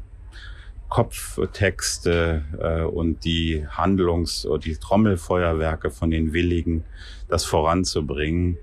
Kopftexte 0.93 2.43
äh, 2.59 2.83
und 2.83 3.25
die 3.25 3.65
Handlungs- 3.67 4.45
oder 4.45 4.59
die 4.59 4.75
Trommelfeuerwerke 4.75 5.89
von 5.89 6.11
den 6.11 6.33
Willigen, 6.33 6.83
das 7.27 7.45
voranzubringen. 7.45 8.59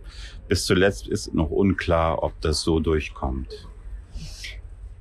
Bis 0.46 0.64
zuletzt 0.64 1.08
ist 1.08 1.34
noch 1.34 1.50
unklar, 1.50 2.22
ob 2.22 2.40
das 2.40 2.60
so 2.60 2.78
durchkommt. 2.78 3.68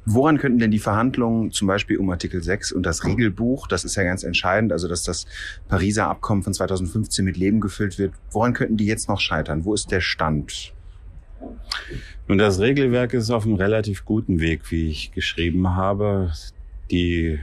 Woran 0.06 0.40
könnten 0.40 0.58
denn 0.58 0.72
die 0.72 0.80
Verhandlungen 0.80 1.52
zum 1.52 1.68
Beispiel 1.68 2.00
um 2.00 2.10
Artikel 2.10 2.42
6 2.42 2.72
und 2.72 2.82
das 2.82 3.06
Regelbuch, 3.06 3.68
das 3.68 3.86
ist 3.86 3.96
ja 3.96 4.04
ganz 4.04 4.24
entscheidend, 4.24 4.72
also 4.72 4.88
dass 4.88 5.04
das 5.04 5.28
Pariser 5.68 6.08
Abkommen 6.08 6.42
von 6.42 6.56
2015 6.56 7.24
mit 7.24 7.38
Leben 7.38 7.60
gefüllt 7.60 8.00
wird, 8.00 8.14
woran 8.32 8.54
könnten 8.54 8.76
die 8.76 8.88
jetzt 8.88 9.08
noch 9.08 9.20
scheitern? 9.20 9.66
Wo 9.66 9.76
ist 9.76 9.92
der 9.92 10.02
Stand? 10.02 10.74
Nun, 12.28 12.40
das 12.40 12.60
Regelwerk 12.60 13.14
ist 13.14 13.30
auf 13.30 13.46
einem 13.46 13.54
relativ 13.54 14.04
guten 14.04 14.40
Weg, 14.40 14.72
wie 14.72 14.90
ich 14.90 15.12
geschrieben 15.12 15.76
habe. 15.76 16.32
Die 16.92 17.40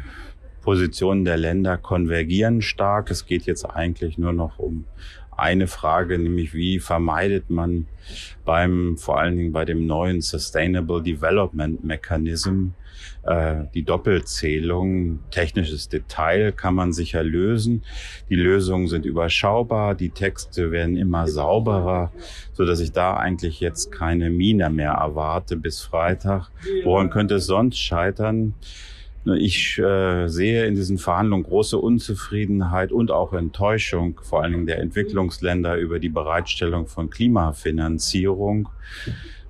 Positionen 0.62 1.24
der 1.24 1.36
Länder 1.36 1.76
konvergieren 1.76 2.60
stark. 2.60 3.10
Es 3.10 3.26
geht 3.26 3.46
jetzt 3.46 3.64
eigentlich 3.64 4.18
nur 4.18 4.32
noch 4.32 4.58
um 4.58 4.84
eine 5.36 5.66
Frage, 5.66 6.18
nämlich 6.18 6.54
wie 6.54 6.80
vermeidet 6.80 7.50
man 7.50 7.86
beim, 8.44 8.96
vor 8.96 9.18
allen 9.18 9.36
Dingen 9.36 9.52
bei 9.52 9.64
dem 9.64 9.86
neuen 9.86 10.22
Sustainable 10.22 11.02
Development 11.02 11.84
Mechanism, 11.84 12.68
äh, 13.22 13.64
die 13.74 13.84
Doppelzählung. 13.84 15.20
Technisches 15.30 15.88
Detail 15.88 16.52
kann 16.52 16.74
man 16.74 16.92
sicher 16.92 17.22
lösen. 17.22 17.82
Die 18.30 18.34
Lösungen 18.34 18.88
sind 18.88 19.04
überschaubar, 19.04 19.94
die 19.94 20.10
Texte 20.10 20.70
werden 20.70 20.96
immer 20.96 21.28
sauberer, 21.28 22.12
so 22.54 22.64
dass 22.64 22.80
ich 22.80 22.92
da 22.92 23.16
eigentlich 23.16 23.60
jetzt 23.60 23.92
keine 23.92 24.30
Mine 24.30 24.70
mehr 24.70 24.92
erwarte 24.92 25.56
bis 25.56 25.82
Freitag. 25.82 26.50
Woran 26.84 27.10
könnte 27.10 27.36
es 27.36 27.46
sonst 27.46 27.78
scheitern? 27.78 28.54
Ich 29.34 29.78
äh, 29.78 30.28
sehe 30.28 30.66
in 30.66 30.76
diesen 30.76 30.98
Verhandlungen 30.98 31.42
große 31.42 31.78
Unzufriedenheit 31.78 32.92
und 32.92 33.10
auch 33.10 33.32
Enttäuschung, 33.32 34.20
vor 34.22 34.42
allen 34.42 34.52
Dingen 34.52 34.66
der 34.66 34.78
Entwicklungsländer 34.78 35.76
über 35.76 35.98
die 35.98 36.08
Bereitstellung 36.08 36.86
von 36.86 37.10
Klimafinanzierung. 37.10 38.68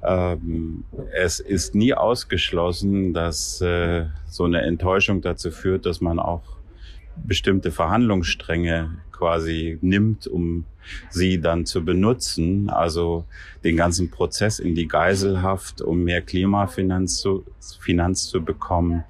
Ähm, 0.02 0.85
es 1.12 1.40
ist 1.40 1.75
nie 1.75 1.92
ausgeschlossen, 1.92 3.12
dass 3.12 3.61
äh, 3.61 4.06
so 4.26 4.45
eine 4.45 4.62
Enttäuschung 4.62 5.21
dazu 5.21 5.50
führt, 5.50 5.85
dass 5.85 6.00
man 6.00 6.18
auch 6.18 6.56
bestimmte 7.16 7.71
Verhandlungsstränge 7.71 8.99
quasi 9.12 9.78
nimmt, 9.83 10.26
um 10.26 10.64
sie 11.11 11.38
dann 11.40 11.66
zu 11.66 11.85
benutzen, 11.85 12.71
also 12.71 13.25
den 13.62 13.76
ganzen 13.76 14.11
Prozess 14.11 14.59
in 14.59 14.75
die 14.75 14.88
Geiselhaft, 14.88 15.83
um 15.83 16.04
mehr 16.04 16.23
Klimafinanz 16.23 17.18
zu, 17.18 17.45
Finanz 17.80 18.28
zu 18.28 18.42
bekommen 18.42 19.04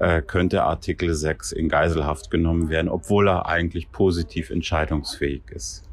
äh, 0.00 0.22
könnte 0.22 0.64
Artikel 0.64 1.14
6 1.14 1.52
in 1.52 1.68
Geiselhaft 1.68 2.30
genommen 2.30 2.68
werden, 2.70 2.88
obwohl 2.88 3.28
er 3.28 3.46
eigentlich 3.46 3.92
positiv 3.92 4.50
entscheidungsfähig 4.50 5.42
ist. 5.50 5.84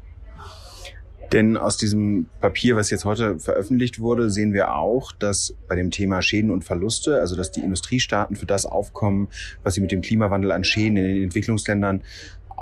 Denn 1.32 1.58
aus 1.58 1.76
diesem 1.76 2.26
Papier, 2.40 2.76
was 2.76 2.88
jetzt 2.88 3.04
heute 3.04 3.38
veröffentlicht 3.38 4.00
wurde, 4.00 4.30
sehen 4.30 4.54
wir 4.54 4.74
auch, 4.74 5.12
dass 5.12 5.54
bei 5.68 5.76
dem 5.76 5.90
Thema 5.90 6.22
Schäden 6.22 6.50
und 6.50 6.64
Verluste, 6.64 7.20
also 7.20 7.36
dass 7.36 7.52
die 7.52 7.60
Industriestaaten 7.60 8.34
für 8.34 8.46
das 8.46 8.64
aufkommen, 8.64 9.28
was 9.62 9.74
sie 9.74 9.82
mit 9.82 9.92
dem 9.92 10.00
Klimawandel 10.00 10.52
an 10.52 10.64
Schäden 10.64 10.96
in 10.96 11.04
den 11.04 11.22
Entwicklungsländern 11.24 12.02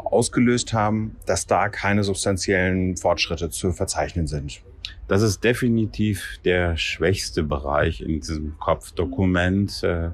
ausgelöst 0.04 0.72
haben, 0.72 1.16
dass 1.26 1.46
da 1.46 1.68
keine 1.68 2.04
substanziellen 2.04 2.96
Fortschritte 2.96 3.50
zu 3.50 3.72
verzeichnen 3.72 4.26
sind. 4.26 4.62
Das 5.08 5.22
ist 5.22 5.44
definitiv 5.44 6.40
der 6.44 6.76
schwächste 6.76 7.44
Bereich 7.44 8.00
in 8.00 8.20
diesem 8.20 8.58
Kopfdokument. 8.58 9.84
Äh, 9.84 10.10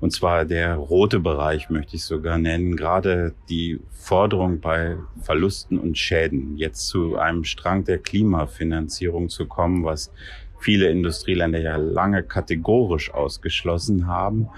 und 0.00 0.12
zwar 0.12 0.46
der 0.46 0.76
rote 0.76 1.20
Bereich 1.20 1.68
möchte 1.68 1.96
ich 1.96 2.04
sogar 2.04 2.38
nennen. 2.38 2.74
Gerade 2.74 3.34
die 3.50 3.80
Forderung 3.90 4.60
bei 4.60 4.96
Verlusten 5.20 5.78
und 5.78 5.98
Schäden 5.98 6.56
jetzt 6.56 6.86
zu 6.86 7.18
einem 7.18 7.44
Strang 7.44 7.84
der 7.84 7.98
Klimafinanzierung 7.98 9.28
zu 9.28 9.44
kommen, 9.44 9.84
was 9.84 10.10
viele 10.58 10.88
Industrieländer 10.88 11.58
ja 11.58 11.76
lange 11.76 12.22
kategorisch 12.22 13.12
ausgeschlossen 13.12 14.06
haben. 14.06 14.48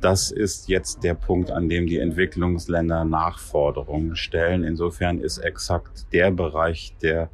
Das 0.00 0.30
ist 0.30 0.68
jetzt 0.68 1.04
der 1.04 1.12
Punkt, 1.12 1.50
an 1.50 1.68
dem 1.68 1.86
die 1.86 1.98
Entwicklungsländer 1.98 3.04
Nachforderungen 3.04 4.16
stellen. 4.16 4.64
Insofern 4.64 5.20
ist 5.20 5.36
exakt 5.38 6.10
der 6.14 6.30
Bereich 6.30 6.94
der 7.02 7.28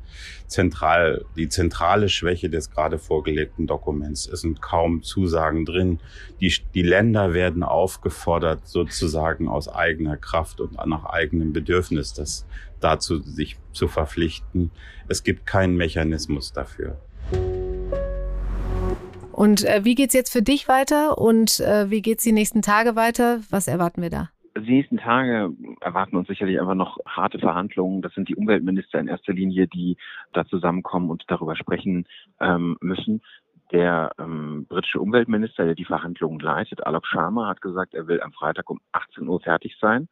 zentral, 0.49 1.25
die 1.37 1.49
zentrale 1.49 2.09
Schwäche 2.09 2.51
des 2.51 2.73
gerade 2.73 2.99
vorgelegten 2.99 3.69
Dokuments. 3.69 4.27
Es 4.27 4.41
sind 4.41 4.61
kaum 4.63 5.05
Zusagen 5.05 5.65
drin. 5.65 6.01
Die, 6.41 6.53
die 6.75 6.83
Länder 6.83 7.35
werden 7.35 7.63
aufgefordert, 7.63 8.67
sozusagen 8.67 9.49
aus 9.49 9.69
eigener 9.69 10.17
Kraft 10.17 10.61
und 10.61 10.75
nach 10.87 11.05
eigenem 11.05 11.53
Bedürfnis 11.53 12.15
das 12.15 12.47
dazu 12.81 13.21
sich 13.23 13.59
zu 13.73 13.87
verpflichten. 13.87 14.73
Es 15.07 15.23
gibt 15.23 15.47
keinen 15.47 15.77
Mechanismus 15.77 16.53
dafür. 16.53 16.99
Und 19.37 19.67
äh, 19.67 19.85
wie 19.85 19.95
geht's 19.95 20.15
jetzt 20.15 20.33
für 20.33 20.41
dich 20.41 20.67
weiter 20.67 21.19
und 21.19 21.61
äh, 21.61 21.91
wie 21.91 22.01
geht's 22.01 22.25
die 22.25 22.33
nächsten 22.33 22.63
Tage 22.63 22.97
weiter? 22.97 23.41
Was 23.51 23.69
erwarten 23.69 24.01
wir 24.01 24.09
da? 24.09 24.31
Die 24.57 24.73
nächsten 24.73 24.97
Tage 24.97 25.51
erwarten 25.83 26.17
uns 26.17 26.27
sicherlich 26.27 26.59
einfach 26.59 26.75
noch 26.75 26.97
harte 27.07 27.39
Verhandlungen. 27.39 28.01
Das 28.01 28.15
sind 28.15 28.31
die 28.31 28.35
Umweltminister 28.35 28.99
in 28.99 29.09
erster 29.09 29.35
Linie, 29.35 29.69
die 29.69 29.99
da 30.33 30.47
zusammenkommen 30.47 31.11
und 31.11 31.25
darüber 31.29 31.55
sprechen 31.55 32.07
ähm, 32.41 32.79
müssen. 32.81 33.21
Der 33.73 34.13
ähm, 34.19 34.65
britische 34.71 35.01
Umweltminister, 35.01 35.67
der 35.67 35.75
die 35.75 35.85
Verhandlungen 35.85 36.41
leitet, 36.41 36.87
Alok 36.87 37.07
Sharma, 37.07 37.47
hat 37.47 37.61
gesagt, 37.61 37.93
er 37.93 38.07
will 38.07 38.23
am 38.23 38.33
Freitag 38.33 38.71
um 38.71 38.81
18 38.93 39.29
Uhr 39.29 39.41
fertig 39.41 39.77
sein 39.79 40.09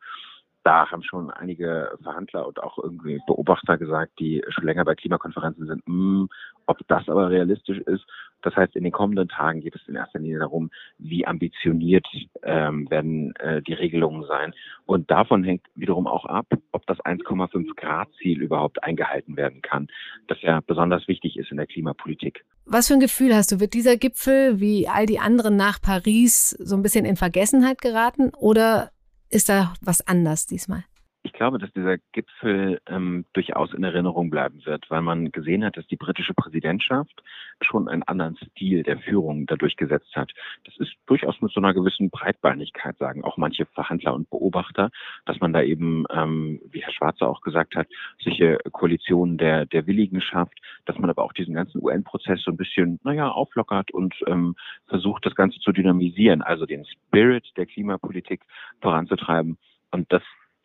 da 0.64 0.90
haben 0.90 1.02
schon 1.02 1.30
einige 1.30 1.92
Verhandler 2.02 2.46
und 2.48 2.62
auch 2.62 2.78
irgendwie 2.78 3.20
Beobachter 3.26 3.76
gesagt, 3.76 4.18
die 4.18 4.42
schon 4.48 4.64
länger 4.64 4.84
bei 4.84 4.94
Klimakonferenzen 4.94 5.66
sind, 5.66 5.86
mh, 5.86 5.94
hm, 5.94 6.28
ob 6.66 6.78
das 6.88 7.08
aber 7.08 7.30
realistisch 7.30 7.78
ist. 7.80 8.04
Das 8.44 8.54
heißt, 8.54 8.76
in 8.76 8.84
den 8.84 8.92
kommenden 8.92 9.28
Tagen 9.28 9.60
geht 9.60 9.74
es 9.74 9.80
in 9.88 9.96
erster 9.96 10.18
Linie 10.18 10.38
darum, 10.38 10.70
wie 10.98 11.26
ambitioniert 11.26 12.06
ähm, 12.42 12.88
werden 12.90 13.34
äh, 13.36 13.62
die 13.62 13.72
Regelungen 13.72 14.24
sein. 14.28 14.52
Und 14.84 15.10
davon 15.10 15.42
hängt 15.44 15.66
wiederum 15.74 16.06
auch 16.06 16.26
ab, 16.26 16.46
ob 16.72 16.86
das 16.86 16.98
1,5 17.00 17.74
Grad 17.74 18.08
Ziel 18.20 18.42
überhaupt 18.42 18.84
eingehalten 18.84 19.36
werden 19.36 19.62
kann, 19.62 19.88
das 20.28 20.40
ja 20.42 20.60
besonders 20.66 21.08
wichtig 21.08 21.38
ist 21.38 21.50
in 21.50 21.56
der 21.56 21.66
Klimapolitik. 21.66 22.44
Was 22.66 22.88
für 22.88 22.94
ein 22.94 23.00
Gefühl 23.00 23.34
hast 23.34 23.50
du? 23.50 23.60
Wird 23.60 23.72
dieser 23.72 23.96
Gipfel 23.96 24.60
wie 24.60 24.88
all 24.88 25.06
die 25.06 25.18
anderen 25.18 25.56
nach 25.56 25.80
Paris 25.80 26.50
so 26.50 26.76
ein 26.76 26.82
bisschen 26.82 27.06
in 27.06 27.16
Vergessenheit 27.16 27.80
geraten 27.80 28.30
oder 28.36 28.90
ist 29.30 29.48
da 29.48 29.72
was 29.80 30.06
anders 30.06 30.46
diesmal? 30.46 30.84
Ich 31.26 31.32
glaube, 31.32 31.58
dass 31.58 31.72
dieser 31.72 31.96
Gipfel 32.12 32.82
ähm, 32.86 33.24
durchaus 33.32 33.72
in 33.72 33.82
Erinnerung 33.82 34.28
bleiben 34.28 34.60
wird, 34.66 34.90
weil 34.90 35.00
man 35.00 35.32
gesehen 35.32 35.64
hat, 35.64 35.78
dass 35.78 35.86
die 35.86 35.96
britische 35.96 36.34
Präsidentschaft 36.34 37.22
schon 37.62 37.88
einen 37.88 38.02
anderen 38.02 38.36
Stil 38.36 38.82
der 38.82 38.98
Führung 38.98 39.46
dadurch 39.46 39.76
gesetzt 39.76 40.14
hat. 40.14 40.32
Das 40.64 40.76
ist 40.76 40.92
durchaus 41.06 41.40
mit 41.40 41.50
so 41.50 41.60
einer 41.60 41.72
gewissen 41.72 42.10
Breitbeinigkeit, 42.10 42.98
sagen 42.98 43.24
auch 43.24 43.38
manche 43.38 43.64
Verhandler 43.64 44.14
und 44.14 44.28
Beobachter, 44.28 44.90
dass 45.24 45.40
man 45.40 45.54
da 45.54 45.62
eben, 45.62 46.04
ähm, 46.10 46.60
wie 46.70 46.82
Herr 46.82 46.92
Schwarzer 46.92 47.26
auch 47.26 47.40
gesagt 47.40 47.74
hat, 47.74 47.88
solche 48.22 48.58
Koalitionen 48.72 49.38
der, 49.38 49.64
der 49.64 49.86
Willigen 49.86 50.20
schafft, 50.20 50.60
dass 50.84 50.98
man 50.98 51.08
aber 51.08 51.24
auch 51.24 51.32
diesen 51.32 51.54
ganzen 51.54 51.82
UN-Prozess 51.82 52.42
so 52.42 52.50
ein 52.50 52.58
bisschen, 52.58 53.00
naja, 53.02 53.30
auflockert 53.30 53.90
und 53.92 54.14
ähm, 54.26 54.56
versucht, 54.88 55.24
das 55.24 55.34
Ganze 55.34 55.58
zu 55.60 55.72
dynamisieren, 55.72 56.42
also 56.42 56.66
den 56.66 56.84
Spirit 56.84 57.50
der 57.56 57.64
Klimapolitik 57.64 58.42
voranzutreiben. 58.82 59.56
Und 59.90 60.12
das 60.12 60.22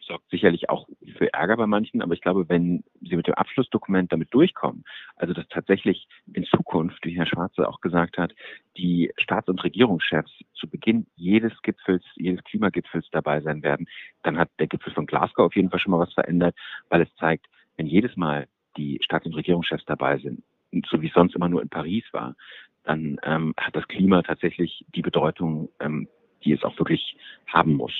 sorgt 0.09 0.29
sicherlich 0.29 0.69
auch 0.69 0.87
für 1.17 1.31
Ärger 1.31 1.55
bei 1.55 1.67
manchen, 1.67 2.01
aber 2.01 2.13
ich 2.13 2.21
glaube, 2.21 2.49
wenn 2.49 2.83
Sie 3.01 3.15
mit 3.15 3.27
dem 3.27 3.35
Abschlussdokument 3.35 4.11
damit 4.11 4.33
durchkommen, 4.33 4.83
also 5.15 5.33
dass 5.33 5.47
tatsächlich 5.47 6.07
in 6.33 6.43
Zukunft, 6.45 7.05
wie 7.05 7.15
Herr 7.15 7.27
Schwarze 7.27 7.69
auch 7.69 7.79
gesagt 7.79 8.17
hat, 8.17 8.33
die 8.75 9.11
Staats- 9.17 9.47
und 9.47 9.63
Regierungschefs 9.63 10.31
zu 10.53 10.67
Beginn 10.67 11.05
jedes 11.15 11.53
Gipfels, 11.61 12.03
jedes 12.15 12.43
Klimagipfels 12.43 13.07
dabei 13.11 13.39
sein 13.41 13.63
werden, 13.63 13.87
dann 14.23 14.37
hat 14.37 14.49
der 14.59 14.67
Gipfel 14.67 14.93
von 14.93 15.05
Glasgow 15.05 15.45
auf 15.45 15.55
jeden 15.55 15.69
Fall 15.69 15.79
schon 15.79 15.91
mal 15.91 15.99
was 15.99 16.13
verändert, 16.13 16.55
weil 16.89 17.01
es 17.01 17.15
zeigt, 17.15 17.45
wenn 17.77 17.85
jedes 17.85 18.17
Mal 18.17 18.47
die 18.77 18.99
Staats- 19.03 19.25
und 19.25 19.35
Regierungschefs 19.35 19.85
dabei 19.85 20.17
sind, 20.17 20.43
so 20.89 21.01
wie 21.01 21.07
es 21.07 21.13
sonst 21.13 21.35
immer 21.35 21.49
nur 21.49 21.61
in 21.61 21.69
Paris 21.69 22.03
war, 22.11 22.35
dann 22.83 23.19
ähm, 23.23 23.53
hat 23.57 23.75
das 23.75 23.87
Klima 23.87 24.23
tatsächlich 24.23 24.85
die 24.95 25.01
Bedeutung, 25.01 25.69
ähm, 25.79 26.07
die 26.43 26.53
es 26.53 26.63
auch 26.63 26.77
wirklich 26.77 27.15
haben 27.47 27.73
muss. 27.73 27.93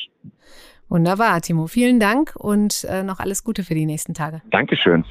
Wunderbar, 0.90 1.42
Timo. 1.42 1.68
Vielen 1.68 2.00
Dank 2.00 2.36
und 2.36 2.84
äh, 2.86 3.04
noch 3.04 3.20
alles 3.20 3.44
Gute 3.44 3.64
für 3.64 3.76
die 3.76 3.86
nächsten 3.86 4.14
Tage. 4.14 4.42
Dankeschön. 4.50 5.06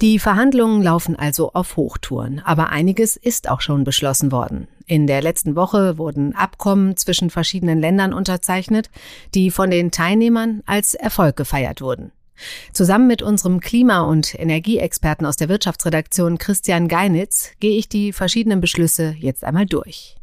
Die 0.00 0.18
Verhandlungen 0.20 0.82
laufen 0.82 1.16
also 1.16 1.52
auf 1.54 1.76
Hochtouren, 1.76 2.40
aber 2.44 2.70
einiges 2.70 3.16
ist 3.16 3.50
auch 3.50 3.60
schon 3.60 3.82
beschlossen 3.82 4.30
worden. 4.30 4.68
In 4.86 5.06
der 5.06 5.22
letzten 5.22 5.56
Woche 5.56 5.98
wurden 5.98 6.34
Abkommen 6.34 6.96
zwischen 6.96 7.30
verschiedenen 7.30 7.80
Ländern 7.80 8.12
unterzeichnet, 8.12 8.90
die 9.34 9.50
von 9.50 9.70
den 9.70 9.90
Teilnehmern 9.90 10.62
als 10.66 10.94
Erfolg 10.94 11.36
gefeiert 11.36 11.80
wurden. 11.80 12.12
Zusammen 12.72 13.08
mit 13.08 13.22
unserem 13.22 13.58
Klima- 13.60 14.02
und 14.02 14.38
Energieexperten 14.38 15.26
aus 15.26 15.36
der 15.36 15.48
Wirtschaftsredaktion 15.48 16.38
Christian 16.38 16.86
Geinitz 16.86 17.52
gehe 17.58 17.76
ich 17.76 17.88
die 17.88 18.12
verschiedenen 18.12 18.60
Beschlüsse 18.60 19.16
jetzt 19.18 19.42
einmal 19.42 19.66
durch. 19.66 20.17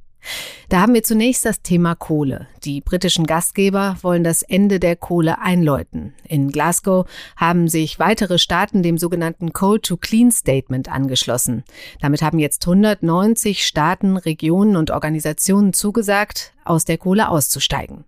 Da 0.70 0.82
haben 0.82 0.94
wir 0.94 1.04
zunächst 1.04 1.46
das 1.46 1.62
Thema 1.62 1.96
Kohle. 1.96 2.48
Die 2.64 2.82
britischen 2.82 3.26
Gastgeber 3.26 3.98
wollen 4.02 4.24
das 4.24 4.42
Ende 4.42 4.80
der 4.80 4.96
Kohle 4.96 5.40
einläuten. 5.40 6.14
In 6.28 6.50
Glasgow 6.50 7.08
haben 7.36 7.68
sich 7.68 8.00
weitere 8.00 8.40
Staaten 8.40 8.84
dem 8.84 8.98
sogenannten 8.98 9.54
Coal 9.54 9.80
to 9.80 9.98
Clean 9.98 10.32
Statement 10.32 10.90
angeschlossen. 10.90 11.64
Damit 12.02 12.22
haben 12.22 12.40
jetzt 12.40 12.66
190 12.66 13.66
Staaten, 13.66 14.18
Regionen 14.18 14.76
und 14.76 14.92
Organisationen 14.92 15.74
zugesagt, 15.74 16.54
aus 16.64 16.86
der 16.86 16.98
Kohle 16.98 17.30
auszusteigen. 17.30 18.06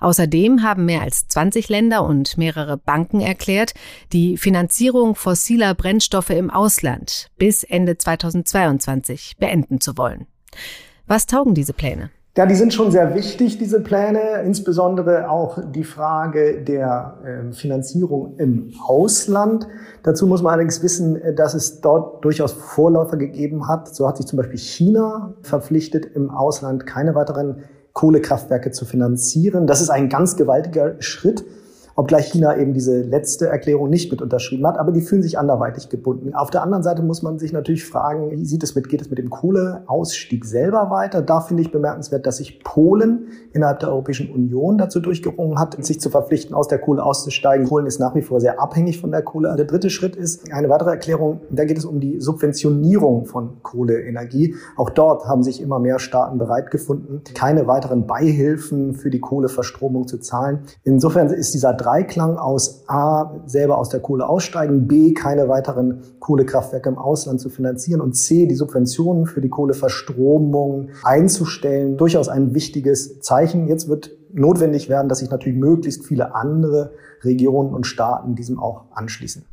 Außerdem 0.00 0.62
haben 0.62 0.84
mehr 0.84 1.02
als 1.02 1.28
20 1.28 1.68
Länder 1.68 2.04
und 2.04 2.38
mehrere 2.38 2.76
Banken 2.76 3.20
erklärt, 3.20 3.74
die 4.12 4.36
Finanzierung 4.36 5.14
fossiler 5.14 5.74
Brennstoffe 5.74 6.30
im 6.30 6.50
Ausland 6.50 7.30
bis 7.36 7.62
Ende 7.64 7.98
2022 7.98 9.36
beenden 9.38 9.80
zu 9.80 9.96
wollen. 9.96 10.26
Was 11.08 11.26
taugen 11.26 11.54
diese 11.54 11.72
Pläne? 11.72 12.10
Ja, 12.36 12.44
die 12.44 12.56
sind 12.56 12.74
schon 12.74 12.90
sehr 12.90 13.14
wichtig, 13.14 13.58
diese 13.58 13.80
Pläne, 13.80 14.42
insbesondere 14.44 15.30
auch 15.30 15.58
die 15.72 15.84
Frage 15.84 16.62
der 16.62 17.16
äh, 17.24 17.52
Finanzierung 17.52 18.34
im 18.38 18.74
Ausland. 18.84 19.68
Dazu 20.02 20.26
muss 20.26 20.42
man 20.42 20.52
allerdings 20.52 20.82
wissen, 20.82 21.16
äh, 21.16 21.32
dass 21.32 21.54
es 21.54 21.80
dort 21.80 22.24
durchaus 22.24 22.52
Vorläufer 22.52 23.16
gegeben 23.16 23.68
hat. 23.68 23.94
So 23.94 24.06
hat 24.06 24.16
sich 24.16 24.26
zum 24.26 24.36
Beispiel 24.36 24.58
China 24.58 25.34
verpflichtet, 25.42 26.04
im 26.14 26.30
Ausland 26.30 26.86
keine 26.86 27.14
weiteren 27.14 27.62
Kohlekraftwerke 27.92 28.72
zu 28.72 28.84
finanzieren. 28.84 29.66
Das 29.66 29.80
ist 29.80 29.88
ein 29.88 30.08
ganz 30.08 30.36
gewaltiger 30.36 30.96
Schritt 31.00 31.44
obgleich 31.96 32.30
China 32.30 32.56
eben 32.56 32.74
diese 32.74 33.00
letzte 33.00 33.48
Erklärung 33.48 33.88
nicht 33.88 34.10
mit 34.10 34.20
unterschrieben 34.20 34.66
hat, 34.66 34.78
aber 34.78 34.92
die 34.92 35.00
fühlen 35.00 35.22
sich 35.22 35.38
anderweitig 35.38 35.88
gebunden. 35.88 36.34
Auf 36.34 36.50
der 36.50 36.62
anderen 36.62 36.82
Seite 36.82 37.02
muss 37.02 37.22
man 37.22 37.38
sich 37.38 37.52
natürlich 37.52 37.86
fragen, 37.86 38.30
wie 38.30 38.44
sieht 38.44 38.62
es 38.62 38.74
mit, 38.74 38.88
geht 38.90 39.00
es 39.00 39.08
mit 39.08 39.18
dem 39.18 39.30
Kohleausstieg 39.30 40.44
selber 40.44 40.90
weiter? 40.90 41.22
Da 41.22 41.40
finde 41.40 41.62
ich 41.62 41.72
bemerkenswert, 41.72 42.26
dass 42.26 42.36
sich 42.36 42.62
Polen 42.62 43.28
innerhalb 43.52 43.80
der 43.80 43.88
Europäischen 43.88 44.30
Union 44.30 44.76
dazu 44.76 45.00
durchgerungen 45.00 45.58
hat, 45.58 45.82
sich 45.84 45.98
zu 45.98 46.10
verpflichten, 46.10 46.54
aus 46.54 46.68
der 46.68 46.78
Kohle 46.78 47.02
auszusteigen. 47.02 47.66
Polen 47.66 47.86
ist 47.86 47.98
nach 47.98 48.14
wie 48.14 48.22
vor 48.22 48.40
sehr 48.40 48.60
abhängig 48.60 49.00
von 49.00 49.10
der 49.10 49.22
Kohle. 49.22 49.54
Der 49.56 49.64
dritte 49.64 49.88
Schritt 49.88 50.16
ist 50.16 50.52
eine 50.52 50.68
weitere 50.68 50.90
Erklärung, 50.90 51.40
da 51.50 51.64
geht 51.64 51.78
es 51.78 51.86
um 51.86 52.00
die 52.00 52.20
Subventionierung 52.20 53.24
von 53.24 53.62
Kohleenergie. 53.62 54.54
Auch 54.76 54.90
dort 54.90 55.26
haben 55.26 55.42
sich 55.42 55.62
immer 55.62 55.78
mehr 55.78 55.98
Staaten 55.98 56.36
bereit 56.36 56.70
gefunden, 56.70 57.22
keine 57.34 57.66
weiteren 57.66 58.06
Beihilfen 58.06 58.92
für 58.92 59.08
die 59.08 59.20
Kohleverstromung 59.20 60.06
zu 60.06 60.18
zahlen. 60.18 60.60
Insofern 60.84 61.28
ist 61.28 61.54
dieser 61.54 61.72
Dreiklang 61.86 62.36
aus 62.36 62.82
A, 62.88 63.30
selber 63.46 63.78
aus 63.78 63.90
der 63.90 64.00
Kohle 64.00 64.28
aussteigen, 64.28 64.88
B, 64.88 65.14
keine 65.14 65.48
weiteren 65.48 66.02
Kohlekraftwerke 66.18 66.88
im 66.88 66.98
Ausland 66.98 67.40
zu 67.40 67.48
finanzieren 67.48 68.00
und 68.00 68.14
C, 68.14 68.46
die 68.46 68.56
Subventionen 68.56 69.26
für 69.26 69.40
die 69.40 69.48
Kohleverstromung 69.48 70.88
einzustellen, 71.04 71.96
durchaus 71.96 72.28
ein 72.28 72.54
wichtiges 72.54 73.20
Zeichen. 73.20 73.68
Jetzt 73.68 73.88
wird 73.88 74.10
notwendig 74.32 74.88
werden, 74.88 75.08
dass 75.08 75.20
sich 75.20 75.30
natürlich 75.30 75.56
möglichst 75.56 76.04
viele 76.04 76.34
andere 76.34 76.90
Regionen 77.22 77.72
und 77.72 77.86
Staaten 77.86 78.34
diesem 78.34 78.58
auch 78.58 78.86
anschließen. 78.90 79.44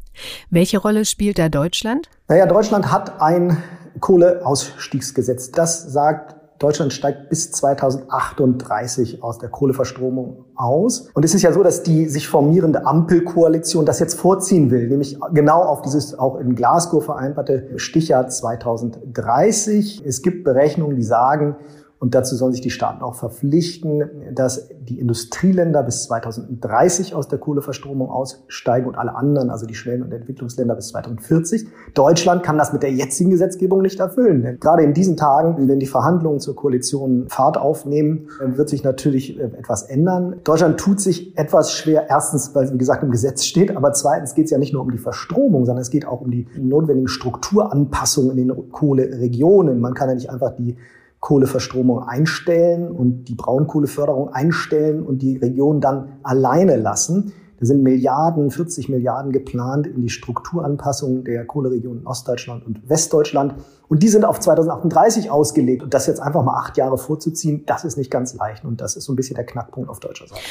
Welche 0.50 0.80
Rolle 0.80 1.06
spielt 1.06 1.38
da 1.38 1.50
Deutschland? 1.50 2.10
Naja, 2.28 2.48
Deutschland 2.48 2.92
hat 2.92 3.22
ein 3.22 3.58
Kohleausstiegsgesetz. 4.00 5.52
Das 5.52 5.84
sagt, 5.84 6.36
Deutschland 6.58 6.94
steigt 6.94 7.30
bis 7.30 7.52
2038 7.52 9.22
aus 9.22 9.38
der 9.38 9.50
Kohleverstromung 9.50 10.43
aus. 10.56 11.10
Und 11.14 11.26
es 11.26 11.34
ist 11.34 11.42
ja 11.42 11.52
so, 11.52 11.64
dass 11.64 11.84
die 11.84 12.08
sich 12.08 12.28
formierende 12.28 12.86
Ampelkoalition 12.86 13.86
das 13.86 14.00
jetzt 14.00 14.16
vorziehen 14.16 14.72
will, 14.72 14.88
nämlich 14.88 15.18
genau 15.34 15.62
auf 15.64 15.82
dieses 15.82 16.18
auch 16.18 16.40
in 16.40 16.56
Glasgow 16.56 17.04
vereinbarte 17.04 17.70
Stichjahr 17.78 18.28
2030. 18.28 20.04
Es 20.06 20.22
gibt 20.22 20.44
Berechnungen, 20.44 20.96
die 20.96 21.04
sagen, 21.04 21.56
und 22.04 22.14
dazu 22.16 22.36
sollen 22.36 22.52
sich 22.52 22.60
die 22.60 22.70
Staaten 22.70 23.02
auch 23.02 23.16
verpflichten, 23.16 24.04
dass 24.34 24.68
die 24.82 25.00
Industrieländer 25.00 25.84
bis 25.84 26.04
2030 26.04 27.16
aus 27.16 27.30
der 27.30 27.40
Kohleverstromung 27.40 28.10
aussteigen 28.10 28.88
und 28.88 28.98
alle 28.98 29.16
anderen, 29.16 29.50
also 29.50 29.66
die 29.66 29.74
Schwellen- 29.74 30.04
und 30.04 30.12
Entwicklungsländer 30.12 30.76
bis 30.76 30.90
2040. 30.90 31.66
Deutschland 31.94 32.44
kann 32.44 32.58
das 32.58 32.74
mit 32.74 32.84
der 32.84 32.92
jetzigen 32.92 33.30
Gesetzgebung 33.30 33.82
nicht 33.82 34.02
erfüllen. 34.02 34.42
Denn 34.42 34.60
gerade 34.60 34.84
in 34.84 34.94
diesen 34.94 35.16
Tagen, 35.16 35.70
wenn 35.70 35.80
die 35.80 35.86
Verhandlungen 35.86 36.42
zur 36.42 36.58
Koalition 36.58 37.30
Fahrt 37.30 37.58
aufnehmen, 37.58 38.28
wird 38.54 38.68
sich 38.68 38.84
natürlich 38.84 39.40
äh, 39.40 39.44
etwas 39.44 39.84
ändern. 39.84 40.42
Deutschland 40.44 40.82
tut 40.82 41.00
sich 41.00 41.38
etwas 41.38 41.72
schwer, 41.72 42.08
erstens, 42.10 42.54
weil 42.54 42.66
es 42.66 42.74
wie 42.74 42.78
gesagt 42.78 43.02
im 43.04 43.12
Gesetz 43.12 43.46
steht, 43.46 43.78
aber 43.78 43.94
zweitens 43.94 44.36
geht 44.36 44.44
es 44.44 44.52
ja 44.52 44.58
nicht 44.58 44.74
nur 44.74 44.82
um 44.82 44.92
die 44.92 44.98
Verstromung, 44.98 45.66
sondern 45.66 45.82
es 45.82 45.90
geht 45.90 46.06
auch 46.06 46.20
um 46.20 46.32
die 46.32 46.48
notwendigen 46.60 47.08
Strukturanpassungen 47.08 48.38
in 48.38 48.50
den 48.50 48.72
Kohleregionen. 48.74 49.80
Man 49.80 49.94
kann 49.94 50.10
ja 50.10 50.16
nicht 50.16 50.30
einfach 50.30 50.54
die 50.54 50.76
Kohleverstromung 51.24 52.04
einstellen 52.04 52.92
und 52.92 53.30
die 53.30 53.36
Braunkohleförderung 53.36 54.34
einstellen 54.34 55.02
und 55.04 55.22
die 55.22 55.38
Region 55.38 55.80
dann 55.80 56.18
alleine 56.22 56.76
lassen. 56.76 57.32
Da 57.62 57.66
sind 57.66 57.82
Milliarden, 57.82 58.52
40 58.52 58.90
Milliarden 58.90 59.32
geplant 59.32 59.88
in 59.88 60.02
die 60.02 60.10
Strukturanpassung 60.10 61.24
der 61.24 61.46
Kohleregionen 61.46 62.06
Ostdeutschland 62.06 62.66
und 62.66 62.90
Westdeutschland. 62.90 63.56
Und 63.88 64.04
die 64.04 64.10
sind 64.10 64.26
auf 64.26 64.42
2038 64.42 65.32
ausgelegt. 65.32 65.82
Und 65.82 65.94
das 65.94 66.08
jetzt 66.08 66.20
einfach 66.20 66.44
mal 66.44 66.58
acht 66.58 66.76
Jahre 66.76 66.98
vorzuziehen, 66.98 67.64
das 67.68 67.86
ist 67.86 67.98
nicht 67.98 68.12
ganz 68.12 68.34
leicht. 68.34 68.66
Und 68.66 68.82
das 68.82 68.98
ist 68.98 69.06
so 69.06 69.14
ein 69.14 69.16
bisschen 69.16 69.38
der 69.38 69.46
Knackpunkt 69.46 69.90
auf 69.90 70.02
deutscher 70.02 70.28
Seite. 70.28 70.42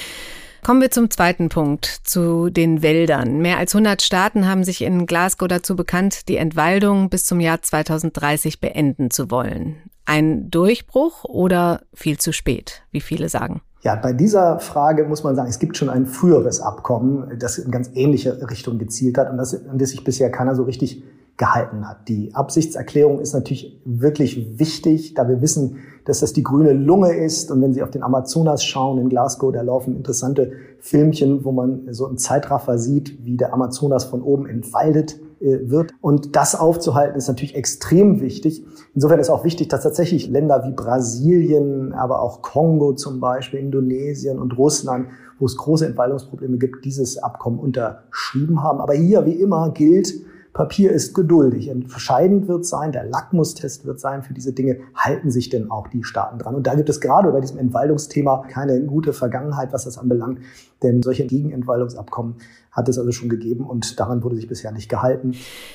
Kommen 0.65 0.81
wir 0.81 0.91
zum 0.91 1.11
zweiten 1.11 1.51
Punkt, 1.51 1.85
zu 1.85 2.49
den 2.49 2.81
Wäldern. 2.81 3.41
Mehr 3.43 3.59
als 3.59 3.75
100 3.75 4.01
Staaten 4.01 4.49
haben 4.49 4.65
sich 4.65 4.81
in 4.81 5.05
Glasgow 5.05 5.49
dazu 5.49 5.77
bekannt, 5.77 6.31
die 6.31 6.39
Entwaldung 6.39 7.11
bis 7.11 7.27
zum 7.27 7.41
Jahr 7.41 7.61
2030 7.61 8.59
beenden 8.59 9.11
zu 9.11 9.31
wollen. 9.31 9.77
Ein 10.05 10.51
Durchbruch 10.51 11.25
oder 11.25 11.81
viel 11.95 12.19
zu 12.19 12.33
spät, 12.33 12.83
wie 12.91 13.01
viele 13.01 13.29
sagen? 13.29 13.63
Ja, 13.83 13.97
bei 13.97 14.13
dieser 14.13 14.61
Frage 14.61 15.05
muss 15.05 15.25
man 15.25 15.35
sagen, 15.35 15.49
es 15.49 15.59
gibt 15.59 15.77
schon 15.77 15.89
ein 15.89 16.07
früheres 16.07 16.61
Abkommen, 16.61 17.37
das 17.39 17.59
in 17.59 17.71
ganz 17.71 17.91
ähnliche 17.95 18.49
Richtung 18.49 18.79
gezielt 18.79 19.19
hat 19.19 19.31
und 19.31 19.39
das, 19.39 19.55
an 19.55 19.79
das 19.79 19.91
sich 19.91 20.05
bisher 20.05 20.31
keiner 20.31 20.55
so 20.55 20.63
richtig 20.63 21.03
gehalten 21.37 21.89
hat. 21.89 22.09
Die 22.09 22.35
Absichtserklärung 22.35 23.19
ist 23.19 23.33
natürlich 23.33 23.81
wirklich 23.85 24.59
wichtig, 24.59 25.15
da 25.15 25.29
wir 25.29 25.41
wissen, 25.41 25.79
dass 26.05 26.21
das 26.21 26.33
die 26.33 26.43
grüne 26.43 26.73
Lunge 26.73 27.13
ist. 27.13 27.51
Und 27.51 27.63
wenn 27.63 27.73
Sie 27.73 27.83
auf 27.83 27.91
den 27.91 28.03
Amazonas 28.03 28.65
schauen 28.65 28.99
in 28.99 29.09
Glasgow, 29.09 29.53
da 29.53 29.63
laufen 29.63 29.97
interessante 29.97 30.53
Filmchen, 30.79 31.45
wo 31.45 31.53
man 31.53 31.93
so 31.93 32.07
im 32.07 32.19
Zeitraffer 32.19 32.79
sieht, 32.79 33.25
wie 33.25 33.37
der 33.37 33.53
Amazonas 33.53 34.05
von 34.05 34.23
oben 34.23 34.47
entwaldet 34.47 35.19
wird. 35.43 35.93
Und 36.01 36.37
das 36.37 36.55
aufzuhalten 36.55 37.17
ist 37.17 37.29
natürlich 37.29 37.55
extrem 37.55 38.21
wichtig. 38.21 38.65
Insofern 38.95 39.21
ist 39.21 39.31
auch 39.31 39.45
wichtig, 39.45 39.69
dass 39.69 39.83
tatsächlich 39.83 40.29
Länder 40.29 40.65
wie 40.65 40.73
Brasilien, 40.73 41.93
aber 41.93 42.23
auch 42.23 42.43
Kongo 42.43 42.93
zum 42.95 43.21
Beispiel, 43.21 43.61
Indonesien 43.61 44.39
und 44.39 44.57
Russland, 44.57 45.09
wo 45.39 45.47
es 45.47 45.57
große 45.57 45.87
Entwaldungsprobleme 45.87 46.59
gibt, 46.59 46.85
dieses 46.85 47.19
Abkommen 47.19 47.59
unterschrieben 47.59 48.63
haben. 48.63 48.81
Aber 48.81 48.95
hier, 48.95 49.27
wie 49.27 49.33
immer, 49.33 49.71
gilt, 49.73 50.15
Papier 50.53 50.93
ist 50.93 51.15
geduldig. 51.15 51.69
Entscheidend 51.69 52.47
wird 52.47 52.67
sein, 52.67 52.93
der 52.93 53.05
Lackmustest 53.05 53.87
wird 53.87 54.01
sein 54.01 54.23
für 54.23 54.35
diese 54.35 54.53
Dinge, 54.53 54.81
halten 54.95 55.31
sich 55.31 55.49
denn 55.49 55.71
auch 55.71 55.89
die 55.89 56.05
Staaten 56.05 56.39
dran? 56.39 56.55
Und 56.55 56.67
da 56.67 56.75
gibt 56.75 56.91
es 56.91 57.01
gerade 57.01 57.33
bei 57.33 57.41
diesem 57.41 57.59
Entwaldungsthema 57.59 58.45
keine 58.51 58.83
gute 58.83 59.15
Vergangenheit, 59.15 59.73
was 59.73 59.85
das 59.85 59.97
anbelangt. 59.97 60.41
Denn 60.83 61.03
solche 61.03 61.27
Gegenentwaldungsabkommen 61.27 62.37
hat 62.73 62.89
es 62.89 62.99
also 62.99 63.13
schon 63.13 63.29
gegeben 63.29 63.65
und 63.67 64.01
daran 64.01 64.23
wurde 64.23 64.37
sich 64.37 64.49
bisher 64.49 64.73
nicht 64.73 64.89
gehalten. 64.89 65.35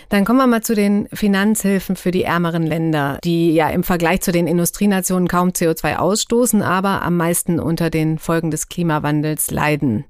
Dann 0.10 0.26
kommen 0.26 0.40
wir 0.40 0.48
mal 0.48 0.64
zu 0.64 0.74
den 0.74 1.08
Finanzhilfen 1.14 1.96
für 1.96 2.12
die 2.12 2.24
ärmeren 2.24 2.64
Länder, 2.64 3.20
die 3.24 3.54
ja 3.54 3.70
im 3.70 3.84
Vergleich 3.84 4.22
zu 4.22 4.32
den 4.32 4.48
Industrienationen 4.48 5.28
kaum 5.28 5.50
CO2 5.50 5.98
ausstoßen, 5.98 6.64
aber 6.64 7.04
am 7.04 7.16
meisten 7.16 7.60
unter 7.60 7.90
den 7.90 8.18
Folgen 8.18 8.50
des 8.50 8.68
Klimawandels 8.68 9.52
leiden. 9.52 10.06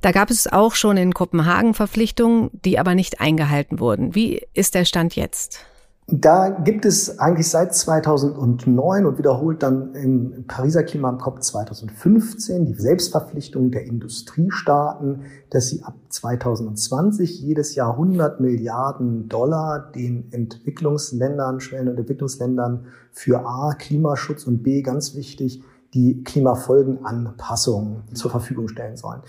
Da 0.00 0.10
gab 0.10 0.30
es 0.30 0.52
auch 0.52 0.74
schon 0.74 0.96
in 0.96 1.14
Kopenhagen 1.14 1.74
Verpflichtungen, 1.74 2.50
die 2.52 2.78
aber 2.78 2.94
nicht 2.94 3.20
eingehalten 3.20 3.78
wurden. 3.78 4.14
Wie 4.14 4.42
ist 4.52 4.74
der 4.74 4.84
Stand 4.84 5.14
jetzt? 5.14 5.60
Da 6.08 6.50
gibt 6.50 6.84
es 6.84 7.18
eigentlich 7.18 7.50
seit 7.50 7.74
2009 7.74 9.06
und 9.06 9.18
wiederholt 9.18 9.60
dann 9.64 9.92
im 9.94 10.44
Pariser 10.46 10.84
Klimakop 10.84 11.42
2015 11.42 12.64
die 12.64 12.74
Selbstverpflichtung 12.74 13.72
der 13.72 13.86
Industriestaaten, 13.86 15.22
dass 15.50 15.66
sie 15.66 15.82
ab 15.82 15.96
2020 16.08 17.40
jedes 17.40 17.74
Jahr 17.74 17.94
100 17.94 18.38
Milliarden 18.38 19.28
Dollar 19.28 19.90
den 19.90 20.32
Entwicklungsländern, 20.32 21.58
Schwellen- 21.58 21.88
und 21.88 21.98
Entwicklungsländern 21.98 22.86
für 23.10 23.44
A, 23.44 23.74
Klimaschutz 23.76 24.44
und 24.44 24.62
B, 24.62 24.82
ganz 24.82 25.16
wichtig, 25.16 25.64
die 25.92 26.22
Klimafolgenanpassung 26.22 28.04
zur 28.14 28.30
Verfügung 28.30 28.68
stellen 28.68 28.96
sollen. 28.96 29.22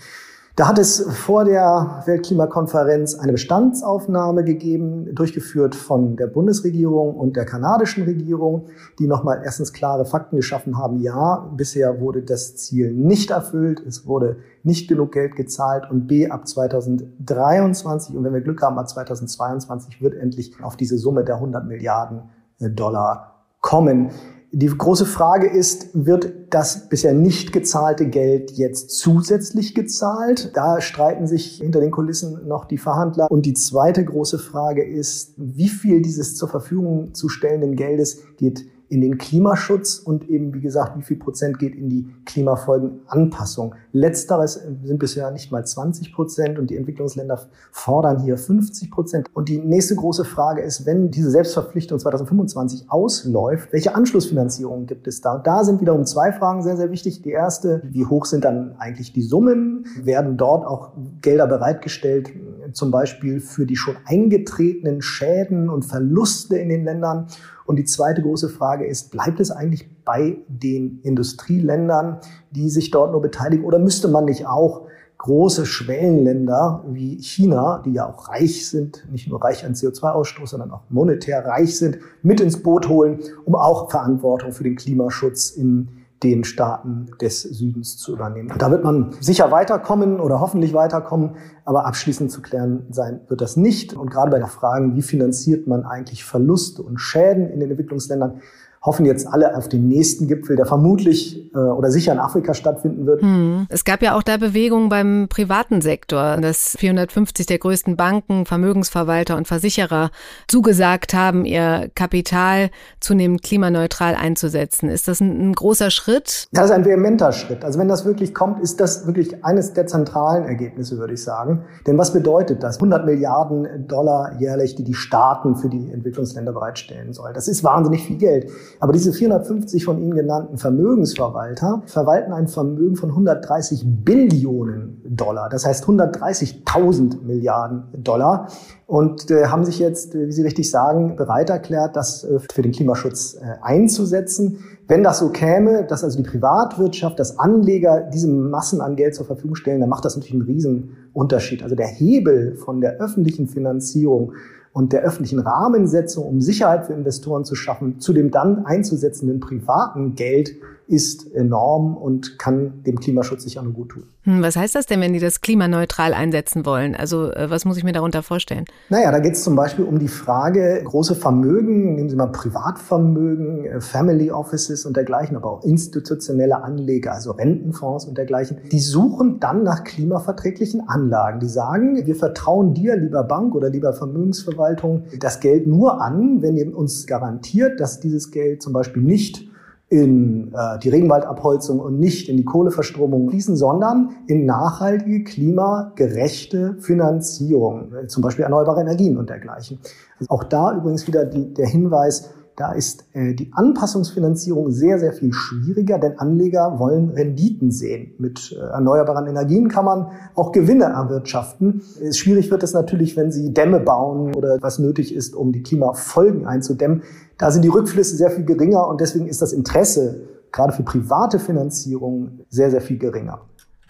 Da 0.58 0.66
hat 0.66 0.78
es 0.80 1.00
vor 1.08 1.44
der 1.44 2.02
Weltklimakonferenz 2.06 3.14
eine 3.14 3.30
Bestandsaufnahme 3.30 4.42
gegeben, 4.42 5.14
durchgeführt 5.14 5.76
von 5.76 6.16
der 6.16 6.26
Bundesregierung 6.26 7.14
und 7.14 7.36
der 7.36 7.44
kanadischen 7.44 8.02
Regierung, 8.02 8.66
die 8.98 9.06
nochmal 9.06 9.40
erstens 9.44 9.72
klare 9.72 10.04
Fakten 10.04 10.34
geschaffen 10.34 10.76
haben. 10.76 10.98
Ja, 10.98 11.48
bisher 11.56 12.00
wurde 12.00 12.22
das 12.22 12.56
Ziel 12.56 12.92
nicht 12.92 13.30
erfüllt, 13.30 13.80
es 13.86 14.08
wurde 14.08 14.38
nicht 14.64 14.88
genug 14.88 15.12
Geld 15.12 15.36
gezahlt 15.36 15.88
und 15.92 16.08
B, 16.08 16.28
ab 16.28 16.48
2023 16.48 18.16
und 18.16 18.24
wenn 18.24 18.34
wir 18.34 18.40
Glück 18.40 18.60
haben, 18.60 18.80
ab 18.80 18.88
2022 18.88 20.02
wird 20.02 20.16
endlich 20.16 20.54
auf 20.60 20.76
diese 20.76 20.98
Summe 20.98 21.22
der 21.22 21.36
100 21.36 21.68
Milliarden 21.68 22.30
Dollar 22.58 23.44
kommen. 23.60 24.10
Die 24.50 24.66
große 24.66 25.04
Frage 25.04 25.46
ist, 25.46 25.90
wird 25.92 26.32
das 26.48 26.88
bisher 26.88 27.12
nicht 27.12 27.52
gezahlte 27.52 28.08
Geld 28.08 28.52
jetzt 28.52 28.90
zusätzlich 28.90 29.74
gezahlt? 29.74 30.52
Da 30.54 30.80
streiten 30.80 31.26
sich 31.26 31.58
hinter 31.58 31.80
den 31.80 31.90
Kulissen 31.90 32.48
noch 32.48 32.64
die 32.64 32.78
Verhandler. 32.78 33.30
Und 33.30 33.44
die 33.44 33.52
zweite 33.52 34.02
große 34.02 34.38
Frage 34.38 34.82
ist, 34.82 35.34
wie 35.36 35.68
viel 35.68 36.00
dieses 36.00 36.34
zur 36.34 36.48
Verfügung 36.48 37.12
zu 37.14 37.28
stellenden 37.28 37.76
Geldes 37.76 38.22
geht 38.38 38.64
in 38.88 39.00
den 39.00 39.18
Klimaschutz 39.18 39.98
und 39.98 40.28
eben, 40.28 40.54
wie 40.54 40.60
gesagt, 40.60 40.96
wie 40.96 41.02
viel 41.02 41.18
Prozent 41.18 41.58
geht 41.58 41.74
in 41.74 41.90
die 41.90 42.08
Klimafolgenanpassung. 42.24 43.74
Letzteres 43.92 44.60
sind 44.82 44.98
bisher 44.98 45.30
nicht 45.30 45.52
mal 45.52 45.64
20 45.64 46.12
Prozent 46.12 46.58
und 46.58 46.70
die 46.70 46.76
Entwicklungsländer 46.76 47.40
fordern 47.70 48.22
hier 48.22 48.38
50 48.38 48.90
Prozent. 48.90 49.26
Und 49.34 49.48
die 49.48 49.58
nächste 49.58 49.94
große 49.94 50.24
Frage 50.24 50.62
ist, 50.62 50.86
wenn 50.86 51.10
diese 51.10 51.30
Selbstverpflichtung 51.30 51.98
2025 51.98 52.90
ausläuft, 52.90 53.72
welche 53.72 53.94
Anschlussfinanzierung 53.94 54.86
gibt 54.86 55.06
es 55.06 55.20
da? 55.20 55.34
Und 55.34 55.46
da 55.46 55.64
sind 55.64 55.80
wiederum 55.80 56.06
zwei 56.06 56.32
Fragen 56.32 56.62
sehr, 56.62 56.76
sehr 56.76 56.90
wichtig. 56.90 57.22
Die 57.22 57.30
erste, 57.30 57.82
wie 57.90 58.06
hoch 58.06 58.24
sind 58.24 58.44
dann 58.44 58.76
eigentlich 58.78 59.12
die 59.12 59.22
Summen? 59.22 59.84
Werden 60.02 60.36
dort 60.36 60.66
auch 60.66 60.92
Gelder 61.20 61.46
bereitgestellt, 61.46 62.30
zum 62.72 62.90
Beispiel 62.90 63.40
für 63.40 63.66
die 63.66 63.76
schon 63.76 63.96
eingetretenen 64.04 65.02
Schäden 65.02 65.68
und 65.68 65.84
Verluste 65.84 66.56
in 66.56 66.68
den 66.68 66.84
Ländern? 66.84 67.26
Und 67.66 67.76
die 67.76 67.84
zweite 67.84 68.22
große 68.22 68.48
Frage 68.48 68.86
ist, 68.86 69.10
bleibt 69.10 69.40
es 69.40 69.50
eigentlich 69.50 69.88
bei 70.04 70.38
den 70.48 71.00
Industrieländern, 71.02 72.18
die 72.50 72.70
sich 72.70 72.90
dort 72.90 73.12
nur 73.12 73.20
beteiligen, 73.20 73.64
oder 73.64 73.78
müsste 73.78 74.08
man 74.08 74.24
nicht 74.24 74.46
auch 74.46 74.86
große 75.18 75.66
Schwellenländer 75.66 76.84
wie 76.88 77.20
China, 77.20 77.82
die 77.84 77.92
ja 77.92 78.08
auch 78.08 78.28
reich 78.28 78.68
sind, 78.68 79.06
nicht 79.10 79.28
nur 79.28 79.42
reich 79.42 79.66
an 79.66 79.74
CO2-Ausstoß, 79.74 80.46
sondern 80.46 80.70
auch 80.70 80.82
monetär 80.88 81.44
reich 81.44 81.76
sind, 81.76 81.98
mit 82.22 82.40
ins 82.40 82.62
Boot 82.62 82.88
holen, 82.88 83.18
um 83.44 83.56
auch 83.56 83.90
Verantwortung 83.90 84.52
für 84.52 84.62
den 84.62 84.76
Klimaschutz 84.76 85.50
in 85.50 85.88
den 86.22 86.44
Staaten 86.44 87.06
des 87.20 87.42
Südens 87.42 87.96
zu 87.96 88.12
übernehmen. 88.12 88.52
Da 88.58 88.70
wird 88.70 88.82
man 88.84 89.12
sicher 89.20 89.50
weiterkommen 89.50 90.20
oder 90.20 90.40
hoffentlich 90.40 90.74
weiterkommen, 90.74 91.36
aber 91.64 91.86
abschließend 91.86 92.30
zu 92.30 92.42
klären 92.42 92.86
sein 92.90 93.20
wird 93.28 93.40
das 93.40 93.56
nicht. 93.56 93.94
Und 93.94 94.10
gerade 94.10 94.30
bei 94.30 94.38
der 94.38 94.48
Frage, 94.48 94.94
wie 94.94 95.02
finanziert 95.02 95.66
man 95.66 95.84
eigentlich 95.84 96.24
Verluste 96.24 96.82
und 96.82 96.98
Schäden 96.98 97.48
in 97.48 97.60
den 97.60 97.70
Entwicklungsländern, 97.70 98.40
hoffen 98.88 99.04
jetzt 99.04 99.28
alle 99.28 99.54
auf 99.54 99.68
den 99.68 99.86
nächsten 99.86 100.26
Gipfel, 100.26 100.56
der 100.56 100.64
vermutlich 100.64 101.52
äh, 101.54 101.58
oder 101.58 101.90
sicher 101.90 102.12
in 102.12 102.18
Afrika 102.18 102.54
stattfinden 102.54 103.06
wird. 103.06 103.20
Hm. 103.20 103.66
Es 103.68 103.84
gab 103.84 104.02
ja 104.02 104.16
auch 104.16 104.22
da 104.22 104.38
Bewegungen 104.38 104.88
beim 104.88 105.26
privaten 105.28 105.82
Sektor, 105.82 106.38
dass 106.38 106.74
450 106.78 107.44
der 107.44 107.58
größten 107.58 107.96
Banken, 107.96 108.46
Vermögensverwalter 108.46 109.36
und 109.36 109.46
Versicherer 109.46 110.10
zugesagt 110.46 111.12
haben, 111.12 111.44
ihr 111.44 111.90
Kapital 111.94 112.70
zunehmend 112.98 113.42
klimaneutral 113.42 114.14
einzusetzen. 114.14 114.88
Ist 114.88 115.06
das 115.06 115.20
ein, 115.20 115.50
ein 115.50 115.52
großer 115.52 115.90
Schritt? 115.90 116.48
Das 116.52 116.66
ist 116.66 116.70
ein 116.70 116.86
vehementer 116.86 117.32
Schritt. 117.32 117.64
Also 117.64 117.78
wenn 117.78 117.88
das 117.88 118.06
wirklich 118.06 118.34
kommt, 118.34 118.60
ist 118.60 118.80
das 118.80 119.06
wirklich 119.06 119.44
eines 119.44 119.74
der 119.74 119.86
zentralen 119.86 120.44
Ergebnisse, 120.44 120.96
würde 120.96 121.12
ich 121.12 121.22
sagen. 121.22 121.64
Denn 121.86 121.98
was 121.98 122.14
bedeutet 122.14 122.62
das? 122.62 122.76
100 122.76 123.04
Milliarden 123.04 123.86
Dollar 123.86 124.36
jährlich, 124.38 124.76
die 124.76 124.84
die 124.84 124.94
Staaten 124.94 125.56
für 125.56 125.68
die 125.68 125.92
Entwicklungsländer 125.92 126.52
bereitstellen 126.52 127.12
sollen. 127.12 127.34
Das 127.34 127.48
ist 127.48 127.62
wahnsinnig 127.62 128.04
viel 128.04 128.16
Geld. 128.16 128.50
Aber 128.80 128.92
diese 128.92 129.12
450 129.12 129.84
von 129.84 129.98
Ihnen 129.98 130.14
genannten 130.14 130.56
Vermögensverwalter 130.56 131.82
verwalten 131.86 132.32
ein 132.32 132.46
Vermögen 132.46 132.96
von 132.96 133.10
130 133.10 133.84
Billionen 134.04 135.02
Dollar. 135.08 135.48
Das 135.48 135.66
heißt 135.66 135.84
130.000 135.84 137.22
Milliarden 137.22 137.84
Dollar 138.02 138.48
und 138.86 139.30
äh, 139.30 139.46
haben 139.46 139.64
sich 139.64 139.78
jetzt, 139.78 140.14
äh, 140.14 140.28
wie 140.28 140.32
Sie 140.32 140.42
richtig 140.42 140.70
sagen, 140.70 141.16
bereit 141.16 141.50
erklärt, 141.50 141.96
das 141.96 142.24
äh, 142.24 142.38
für 142.52 142.62
den 142.62 142.72
Klimaschutz 142.72 143.34
äh, 143.34 143.56
einzusetzen. 143.62 144.58
Wenn 144.86 145.02
das 145.02 145.18
so 145.18 145.30
käme, 145.30 145.84
dass 145.84 146.04
also 146.04 146.16
die 146.16 146.28
Privatwirtschaft, 146.28 147.18
dass 147.18 147.38
Anleger 147.38 148.00
diese 148.00 148.28
Massen 148.28 148.80
an 148.80 148.96
Geld 148.96 149.14
zur 149.14 149.26
Verfügung 149.26 149.56
stellen, 149.56 149.80
dann 149.80 149.90
macht 149.90 150.04
das 150.04 150.16
natürlich 150.16 150.34
einen 150.34 150.48
Riesenunterschied. 150.48 151.62
Also 151.62 151.74
der 151.74 151.88
Hebel 151.88 152.54
von 152.54 152.80
der 152.80 152.98
öffentlichen 152.98 153.48
Finanzierung 153.48 154.32
und 154.78 154.92
der 154.92 155.02
öffentlichen 155.02 155.40
Rahmensetzung, 155.40 156.24
um 156.24 156.40
Sicherheit 156.40 156.86
für 156.86 156.92
Investoren 156.92 157.44
zu 157.44 157.56
schaffen, 157.56 157.98
zu 157.98 158.12
dem 158.12 158.30
dann 158.30 158.64
einzusetzenden 158.64 159.40
privaten 159.40 160.14
Geld 160.14 160.54
ist 160.88 161.30
enorm 161.34 161.96
und 161.96 162.38
kann 162.38 162.82
dem 162.84 162.98
Klimaschutz 162.98 163.44
sicher 163.44 163.62
nur 163.62 163.74
gut 163.74 163.90
tun. 163.90 164.04
Hm, 164.22 164.42
was 164.42 164.56
heißt 164.56 164.74
das 164.74 164.86
denn, 164.86 165.02
wenn 165.02 165.12
die 165.12 165.20
das 165.20 165.42
klimaneutral 165.42 166.14
einsetzen 166.14 166.64
wollen? 166.64 166.94
Also 166.94 167.30
äh, 167.30 167.50
was 167.50 167.66
muss 167.66 167.76
ich 167.76 167.84
mir 167.84 167.92
darunter 167.92 168.22
vorstellen? 168.22 168.64
Naja, 168.88 169.12
da 169.12 169.18
geht 169.18 169.34
es 169.34 169.44
zum 169.44 169.54
Beispiel 169.54 169.84
um 169.84 169.98
die 169.98 170.08
Frage, 170.08 170.82
große 170.84 171.14
Vermögen, 171.14 171.94
nehmen 171.94 172.08
Sie 172.08 172.16
mal 172.16 172.28
Privatvermögen, 172.28 173.66
äh, 173.66 173.80
Family 173.82 174.30
Offices 174.30 174.86
und 174.86 174.96
dergleichen, 174.96 175.36
aber 175.36 175.50
auch 175.50 175.64
institutionelle 175.64 176.62
Anleger, 176.62 177.12
also 177.12 177.32
Rentenfonds 177.32 178.06
und 178.06 178.16
dergleichen, 178.16 178.58
die 178.72 178.80
suchen 178.80 179.40
dann 179.40 179.62
nach 179.64 179.84
klimaverträglichen 179.84 180.88
Anlagen. 180.88 181.40
Die 181.40 181.48
sagen, 181.48 182.06
wir 182.06 182.16
vertrauen 182.16 182.72
dir, 182.72 182.96
lieber 182.96 183.24
Bank 183.24 183.54
oder 183.54 183.68
lieber 183.68 183.92
Vermögensverwaltung, 183.92 185.04
das 185.20 185.40
Geld 185.40 185.66
nur 185.66 186.00
an, 186.00 186.40
wenn 186.40 186.56
ihr 186.56 186.74
uns 186.74 187.06
garantiert, 187.06 187.78
dass 187.78 188.00
dieses 188.00 188.30
Geld 188.30 188.62
zum 188.62 188.72
Beispiel 188.72 189.02
nicht 189.02 189.48
in 189.90 190.52
äh, 190.52 190.78
die 190.80 190.90
Regenwaldabholzung 190.90 191.80
und 191.80 191.98
nicht 191.98 192.28
in 192.28 192.36
die 192.36 192.44
Kohleverstromung 192.44 193.30
fließen, 193.30 193.56
sondern 193.56 194.10
in 194.26 194.44
nachhaltige, 194.44 195.24
klimagerechte 195.24 196.76
Finanzierung, 196.80 197.94
äh, 197.94 198.06
zum 198.06 198.22
Beispiel 198.22 198.44
erneuerbare 198.44 198.82
Energien 198.82 199.16
und 199.16 199.30
dergleichen. 199.30 199.78
Also 200.20 200.30
auch 200.30 200.44
da 200.44 200.76
übrigens 200.76 201.06
wieder 201.06 201.24
die, 201.24 201.54
der 201.54 201.66
Hinweis, 201.66 202.30
da 202.58 202.72
ist 202.72 203.04
äh, 203.12 203.34
die 203.34 203.52
Anpassungsfinanzierung 203.52 204.72
sehr, 204.72 204.98
sehr 204.98 205.12
viel 205.12 205.32
schwieriger, 205.32 205.98
denn 205.98 206.18
Anleger 206.18 206.80
wollen 206.80 207.10
Renditen 207.10 207.70
sehen. 207.70 208.14
Mit 208.18 208.52
äh, 208.52 208.60
erneuerbaren 208.60 209.28
Energien 209.28 209.68
kann 209.68 209.84
man 209.84 210.08
auch 210.34 210.50
Gewinne 210.50 210.86
erwirtschaften. 210.86 211.82
Schwierig 212.12 212.50
wird 212.50 212.64
es 212.64 212.74
natürlich, 212.74 213.16
wenn 213.16 213.30
Sie 213.30 213.54
Dämme 213.54 213.78
bauen 213.78 214.34
oder 214.34 214.58
was 214.60 214.80
nötig 214.80 215.14
ist, 215.14 215.36
um 215.36 215.52
die 215.52 215.62
Klimafolgen 215.62 216.46
einzudämmen. 216.46 217.02
Da 217.38 217.52
sind 217.52 217.62
die 217.62 217.68
Rückflüsse 217.68 218.16
sehr 218.16 218.30
viel 218.30 218.44
geringer 218.44 218.88
und 218.88 219.00
deswegen 219.00 219.28
ist 219.28 219.40
das 219.40 219.52
Interesse 219.52 220.22
gerade 220.50 220.72
für 220.72 220.82
private 220.82 221.38
Finanzierung 221.38 222.40
sehr, 222.48 222.72
sehr 222.72 222.80
viel 222.80 222.98
geringer. 222.98 223.40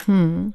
Hm. 0.07 0.55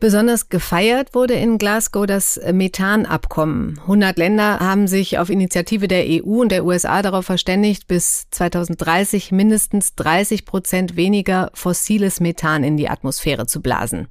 Besonders 0.00 0.48
gefeiert 0.48 1.14
wurde 1.14 1.34
in 1.34 1.58
Glasgow 1.58 2.06
das 2.06 2.40
Methanabkommen. 2.52 3.78
100 3.82 4.18
Länder 4.18 4.60
haben 4.60 4.86
sich 4.88 5.18
auf 5.18 5.30
Initiative 5.30 5.88
der 5.88 6.04
EU 6.06 6.40
und 6.40 6.52
der 6.52 6.64
USA 6.64 7.02
darauf 7.02 7.26
verständigt, 7.26 7.86
bis 7.88 8.28
2030 8.30 9.32
mindestens 9.32 9.94
30 9.94 10.44
Prozent 10.44 10.96
weniger 10.96 11.50
fossiles 11.54 12.20
Methan 12.20 12.64
in 12.64 12.76
die 12.76 12.88
Atmosphäre 12.88 13.46
zu 13.46 13.60
blasen. 13.60 14.08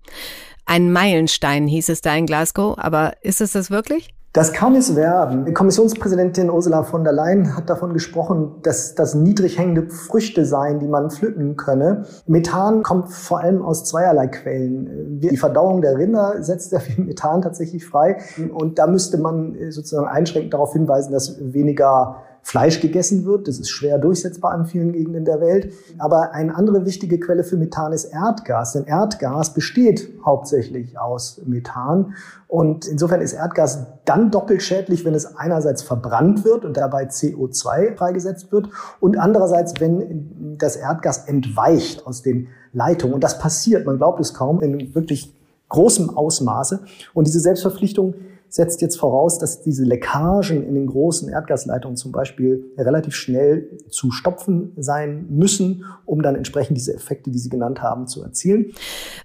Ein 0.65 0.91
Meilenstein 0.91 1.67
hieß 1.67 1.89
es 1.89 2.01
da 2.01 2.15
in 2.15 2.25
Glasgow, 2.25 2.77
aber 2.77 3.13
ist 3.21 3.41
es 3.41 3.51
das 3.51 3.69
wirklich? 3.69 4.09
Das 4.36 4.52
kann 4.52 4.76
es 4.76 4.98
werden. 4.98 5.54
Kommissionspräsidentin 5.54 6.50
Ursula 6.50 6.84
von 6.84 7.06
der 7.06 7.13
Leyen 7.13 7.56
hat 7.56 7.69
davon 7.69 7.93
gesprochen, 7.93 8.56
dass 8.63 8.93
das 8.93 9.15
niedrig 9.15 9.58
hängende 9.58 9.89
Früchte 9.89 10.45
seien, 10.45 10.80
die 10.80 10.89
man 10.89 11.10
pflücken 11.10 11.56
könne. 11.56 12.04
Methan 12.28 12.84
kommt 12.84 13.13
vor 13.13 13.39
allem 13.39 13.62
aus 13.62 13.86
zweierlei 13.86 14.28
Quellen. 14.28 15.21
Die 15.21 15.38
Verdauung 15.38 15.82
der 15.82 15.98
Rinder 15.98 16.43
setzt 16.43 16.71
sehr 16.71 16.82
viel 16.82 17.06
Methan 17.06 17.41
tatsächlich 17.43 17.86
frei. 17.86 18.17
Und 18.54 18.78
da 18.78 18.88
müsste 18.88 19.17
man 19.17 19.56
sozusagen 19.69 20.10
einschränkend 20.10 20.54
darauf 20.54 20.74
hinweisen, 20.74 21.13
dass 21.13 21.38
weniger 21.39 22.17
Fleisch 22.47 22.79
gegessen 22.79 23.25
wird. 23.25 23.47
Das 23.47 23.58
ist 23.58 23.71
schwer 23.71 23.97
durchsetzbar 23.97 24.55
in 24.55 24.65
vielen 24.65 24.93
Gegenden 24.93 25.25
der 25.25 25.41
Welt. 25.41 25.73
Aber 25.97 26.31
eine 26.31 26.55
andere 26.55 26.86
wichtige 26.86 27.19
Quelle 27.19 27.43
für 27.43 27.58
Methan 27.58 27.91
ist 27.91 28.05
Erdgas. 28.05 28.73
Denn 28.73 28.86
Erdgas 28.86 29.55
besteht 29.55 30.13
hauptsächlich 30.23 30.99
aus 30.99 31.41
Methan. 31.47 32.13
Und 32.47 32.86
insofern 32.86 33.21
ist 33.21 33.34
Erdgas 33.34 33.88
dann 34.05 34.29
doppelt 34.29 34.62
schädlich, 34.62 35.03
wenn 35.05 35.15
es 35.15 35.36
einerseits 35.36 35.81
verbrannt 35.81 36.45
wird 36.45 36.65
und 36.65 36.77
dabei 36.77 37.05
CO2 37.05 37.97
freigesetzt 37.97 38.51
wird 38.51 38.69
und 38.99 39.17
andererseits, 39.17 39.73
wenn 39.79 40.55
das 40.60 40.75
Erdgas 40.75 41.27
entweicht 41.27 42.05
aus 42.05 42.21
den 42.21 42.49
Leitungen. 42.73 43.15
Und 43.15 43.23
das 43.23 43.39
passiert, 43.39 43.88
man 43.88 43.97
glaubt 43.97 44.19
es 44.19 44.36
kaum, 44.36 44.62
in 44.62 44.93
wirklich 44.93 45.36
großem 45.69 46.15
Ausmaße. 46.15 46.81
Und 47.15 47.25
diese 47.25 47.39
Selbstverpflichtung 47.39 48.13
setzt 48.56 48.82
jetzt 48.82 48.98
voraus, 48.98 49.38
dass 49.38 49.63
diese 49.63 49.84
Leckagen 49.84 50.65
in 50.65 50.76
den 50.76 50.88
großen 50.88 51.28
Erdgasleitungen 51.28 51.98
zum 51.98 52.13
Beispiel 52.13 52.72
relativ 52.78 53.13
schnell 53.13 53.70
zu 53.89 54.12
stopfen 54.12 54.72
sein 54.78 55.26
müssen, 55.30 55.84
um 56.06 56.22
dann 56.22 56.36
entsprechend 56.36 56.78
diese 56.78 56.94
Effekte, 56.94 57.32
die 57.32 57.38
Sie 57.38 57.50
genannt 57.50 57.82
haben, 57.82 58.08
zu 58.08 58.24
erzielen. 58.24 58.72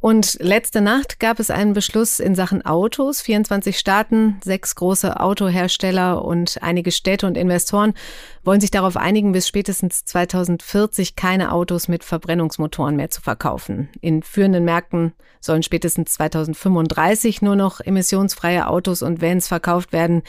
Und 0.02 0.36
letzte 0.40 0.80
Nacht 0.80 1.20
gab 1.20 1.38
es 1.38 1.48
einen 1.48 1.74
Beschluss 1.74 2.18
in 2.18 2.34
Sachen 2.34 2.66
Autos. 2.66 3.20
24 3.20 3.78
Staaten, 3.78 4.40
sechs 4.42 4.74
große 4.74 5.20
Autohersteller 5.20 6.24
und 6.24 6.58
einige 6.60 6.90
Städte 6.90 7.28
und 7.28 7.36
Investoren 7.36 7.94
wollen 8.42 8.60
sich 8.60 8.72
darauf 8.72 8.96
einigen, 8.96 9.30
bis 9.30 9.46
spätestens 9.46 10.04
2040 10.06 11.14
keine 11.14 11.52
Autos 11.52 11.86
mit 11.86 12.02
Verbrennungsmotoren 12.02 12.96
mehr 12.96 13.10
zu 13.10 13.20
verkaufen. 13.20 13.90
In 14.00 14.24
führenden 14.24 14.64
Märkten 14.64 15.12
sollen 15.40 15.62
spätestens 15.62 16.14
2035 16.14 17.42
nur 17.42 17.54
noch 17.54 17.80
emissionsfreie 17.80 18.66
Autos 18.66 19.02
und 19.02 19.19
Vans 19.20 19.48
verkauft 19.48 19.92
werden. 19.92 20.22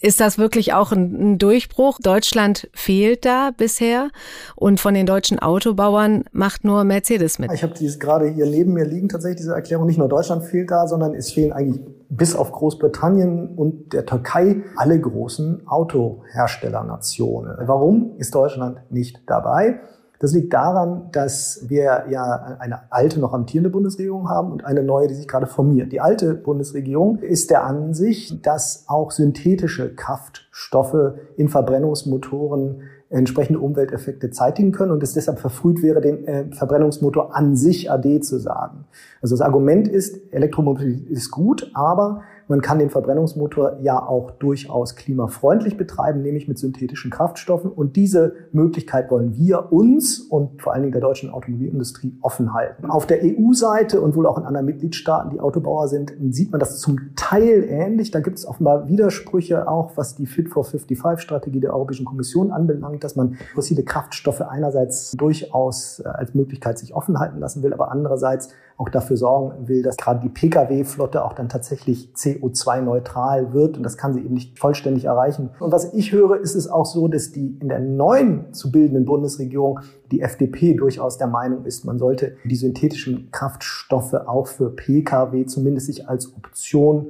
Ist 0.00 0.20
das 0.20 0.38
wirklich 0.38 0.74
auch 0.74 0.92
ein, 0.92 1.38
Durchbruch? 1.38 1.98
Deutschland 2.00 2.68
fehlt 2.72 3.24
da 3.24 3.50
bisher 3.56 4.10
und 4.54 4.78
von 4.78 4.94
den 4.94 5.06
deutschen 5.06 5.40
Autobauern 5.40 6.24
macht 6.30 6.64
nur 6.64 6.84
Mercedes 6.84 7.40
mit. 7.40 7.52
Ich 7.52 7.64
habe 7.64 7.74
gerade 7.74 8.28
hier 8.28 8.46
neben 8.46 8.74
mir 8.74 8.84
liegen 8.84 9.08
tatsächlich 9.08 9.38
diese 9.38 9.54
Erklärung. 9.54 9.86
Nicht 9.86 9.98
nur 9.98 10.08
Deutschland 10.08 10.44
fehlt 10.44 10.70
da, 10.70 10.86
sondern 10.86 11.14
es 11.14 11.32
fehlen 11.32 11.52
eigentlich 11.52 11.80
bis 12.08 12.36
auf 12.36 12.52
Großbritannien 12.52 13.56
und 13.56 13.92
der 13.92 14.06
Türkei 14.06 14.62
alle 14.76 15.00
großen 15.00 15.66
Autoherstellernationen. 15.66 17.56
Warum 17.66 18.12
ist 18.18 18.34
Deutschland 18.34 18.78
nicht 18.90 19.22
dabei? 19.26 19.80
Das 20.20 20.32
liegt 20.32 20.52
daran, 20.52 21.08
dass 21.12 21.64
wir 21.68 22.06
ja 22.10 22.56
eine 22.58 22.90
alte, 22.90 23.20
noch 23.20 23.32
amtierende 23.32 23.70
Bundesregierung 23.70 24.28
haben 24.28 24.50
und 24.50 24.64
eine 24.64 24.82
neue, 24.82 25.06
die 25.06 25.14
sich 25.14 25.28
gerade 25.28 25.46
formiert. 25.46 25.92
Die 25.92 26.00
alte 26.00 26.34
Bundesregierung 26.34 27.18
ist 27.20 27.50
der 27.50 27.64
Ansicht, 27.64 28.44
dass 28.44 28.84
auch 28.88 29.12
synthetische 29.12 29.94
Kraftstoffe 29.94 31.14
in 31.36 31.48
Verbrennungsmotoren 31.48 32.82
entsprechende 33.10 33.60
Umwelteffekte 33.60 34.30
zeitigen 34.30 34.72
können 34.72 34.90
und 34.90 35.02
es 35.02 35.14
deshalb 35.14 35.38
verfrüht 35.38 35.82
wäre, 35.82 36.00
den 36.00 36.26
äh, 36.26 36.44
Verbrennungsmotor 36.52 37.34
an 37.34 37.56
sich 37.56 37.90
AD 37.90 38.20
zu 38.20 38.38
sagen. 38.38 38.84
Also 39.22 39.34
das 39.34 39.40
Argument 39.40 39.88
ist, 39.88 40.20
Elektromobilität 40.32 41.08
ist 41.08 41.30
gut, 41.30 41.70
aber 41.74 42.22
man 42.48 42.62
kann 42.62 42.78
den 42.78 42.90
Verbrennungsmotor 42.90 43.78
ja 43.80 44.02
auch 44.02 44.30
durchaus 44.30 44.96
klimafreundlich 44.96 45.76
betreiben, 45.76 46.22
nämlich 46.22 46.48
mit 46.48 46.58
synthetischen 46.58 47.10
Kraftstoffen. 47.10 47.70
Und 47.70 47.96
diese 47.96 48.34
Möglichkeit 48.52 49.10
wollen 49.10 49.36
wir 49.36 49.72
uns 49.72 50.18
und 50.18 50.60
vor 50.62 50.72
allen 50.72 50.82
Dingen 50.82 50.92
der 50.92 51.02
deutschen 51.02 51.30
Automobilindustrie 51.30 52.18
offen 52.22 52.54
halten. 52.54 52.86
Auf 52.86 53.06
der 53.06 53.20
EU-Seite 53.22 54.00
und 54.00 54.16
wohl 54.16 54.26
auch 54.26 54.38
in 54.38 54.44
anderen 54.44 54.66
Mitgliedstaaten, 54.66 55.30
die 55.30 55.40
Autobauer 55.40 55.88
sind, 55.88 56.14
sieht 56.30 56.50
man 56.50 56.58
das 56.58 56.78
zum 56.78 57.14
Teil 57.16 57.64
ähnlich. 57.68 58.10
Da 58.10 58.20
gibt 58.20 58.38
es 58.38 58.46
offenbar 58.46 58.88
Widersprüche 58.88 59.68
auch, 59.68 59.96
was 59.96 60.14
die 60.14 60.26
Fit 60.26 60.48
for 60.48 60.64
55-Strategie 60.64 61.60
der 61.60 61.74
Europäischen 61.74 62.06
Kommission 62.06 62.50
anbelangt, 62.50 63.04
dass 63.04 63.14
man 63.14 63.36
fossile 63.54 63.82
Kraftstoffe 63.82 64.40
einerseits 64.40 65.12
durchaus 65.12 66.00
äh, 66.00 66.08
als 66.08 66.34
Möglichkeit 66.34 66.78
sich 66.78 66.94
offen 66.94 67.18
halten 67.18 67.38
lassen 67.40 67.62
will, 67.62 67.74
aber 67.74 67.90
andererseits 67.90 68.50
auch 68.78 68.88
dafür 68.88 69.16
sorgen 69.16 69.66
will, 69.66 69.82
dass 69.82 69.96
gerade 69.96 70.20
die 70.20 70.28
Pkw-Flotte 70.28 71.24
auch 71.24 71.32
dann 71.32 71.48
tatsächlich 71.48 72.12
CO2-neutral 72.16 73.52
wird. 73.52 73.76
Und 73.76 73.82
das 73.82 73.96
kann 73.96 74.14
sie 74.14 74.20
eben 74.20 74.34
nicht 74.34 74.56
vollständig 74.56 75.06
erreichen. 75.06 75.50
Und 75.58 75.72
was 75.72 75.92
ich 75.92 76.12
höre, 76.12 76.40
ist 76.40 76.54
es 76.54 76.70
auch 76.70 76.86
so, 76.86 77.08
dass 77.08 77.32
die 77.32 77.58
in 77.60 77.68
der 77.68 77.80
neuen 77.80 78.52
zu 78.54 78.70
bildenden 78.70 79.04
Bundesregierung 79.04 79.80
die 80.12 80.20
FDP 80.20 80.74
durchaus 80.74 81.18
der 81.18 81.26
Meinung 81.26 81.64
ist, 81.64 81.84
man 81.84 81.98
sollte 81.98 82.36
die 82.44 82.54
synthetischen 82.54 83.30
Kraftstoffe 83.32 84.14
auch 84.14 84.46
für 84.46 84.70
Pkw 84.70 85.44
zumindest 85.46 85.86
sich 85.86 86.08
als 86.08 86.34
Option 86.36 87.08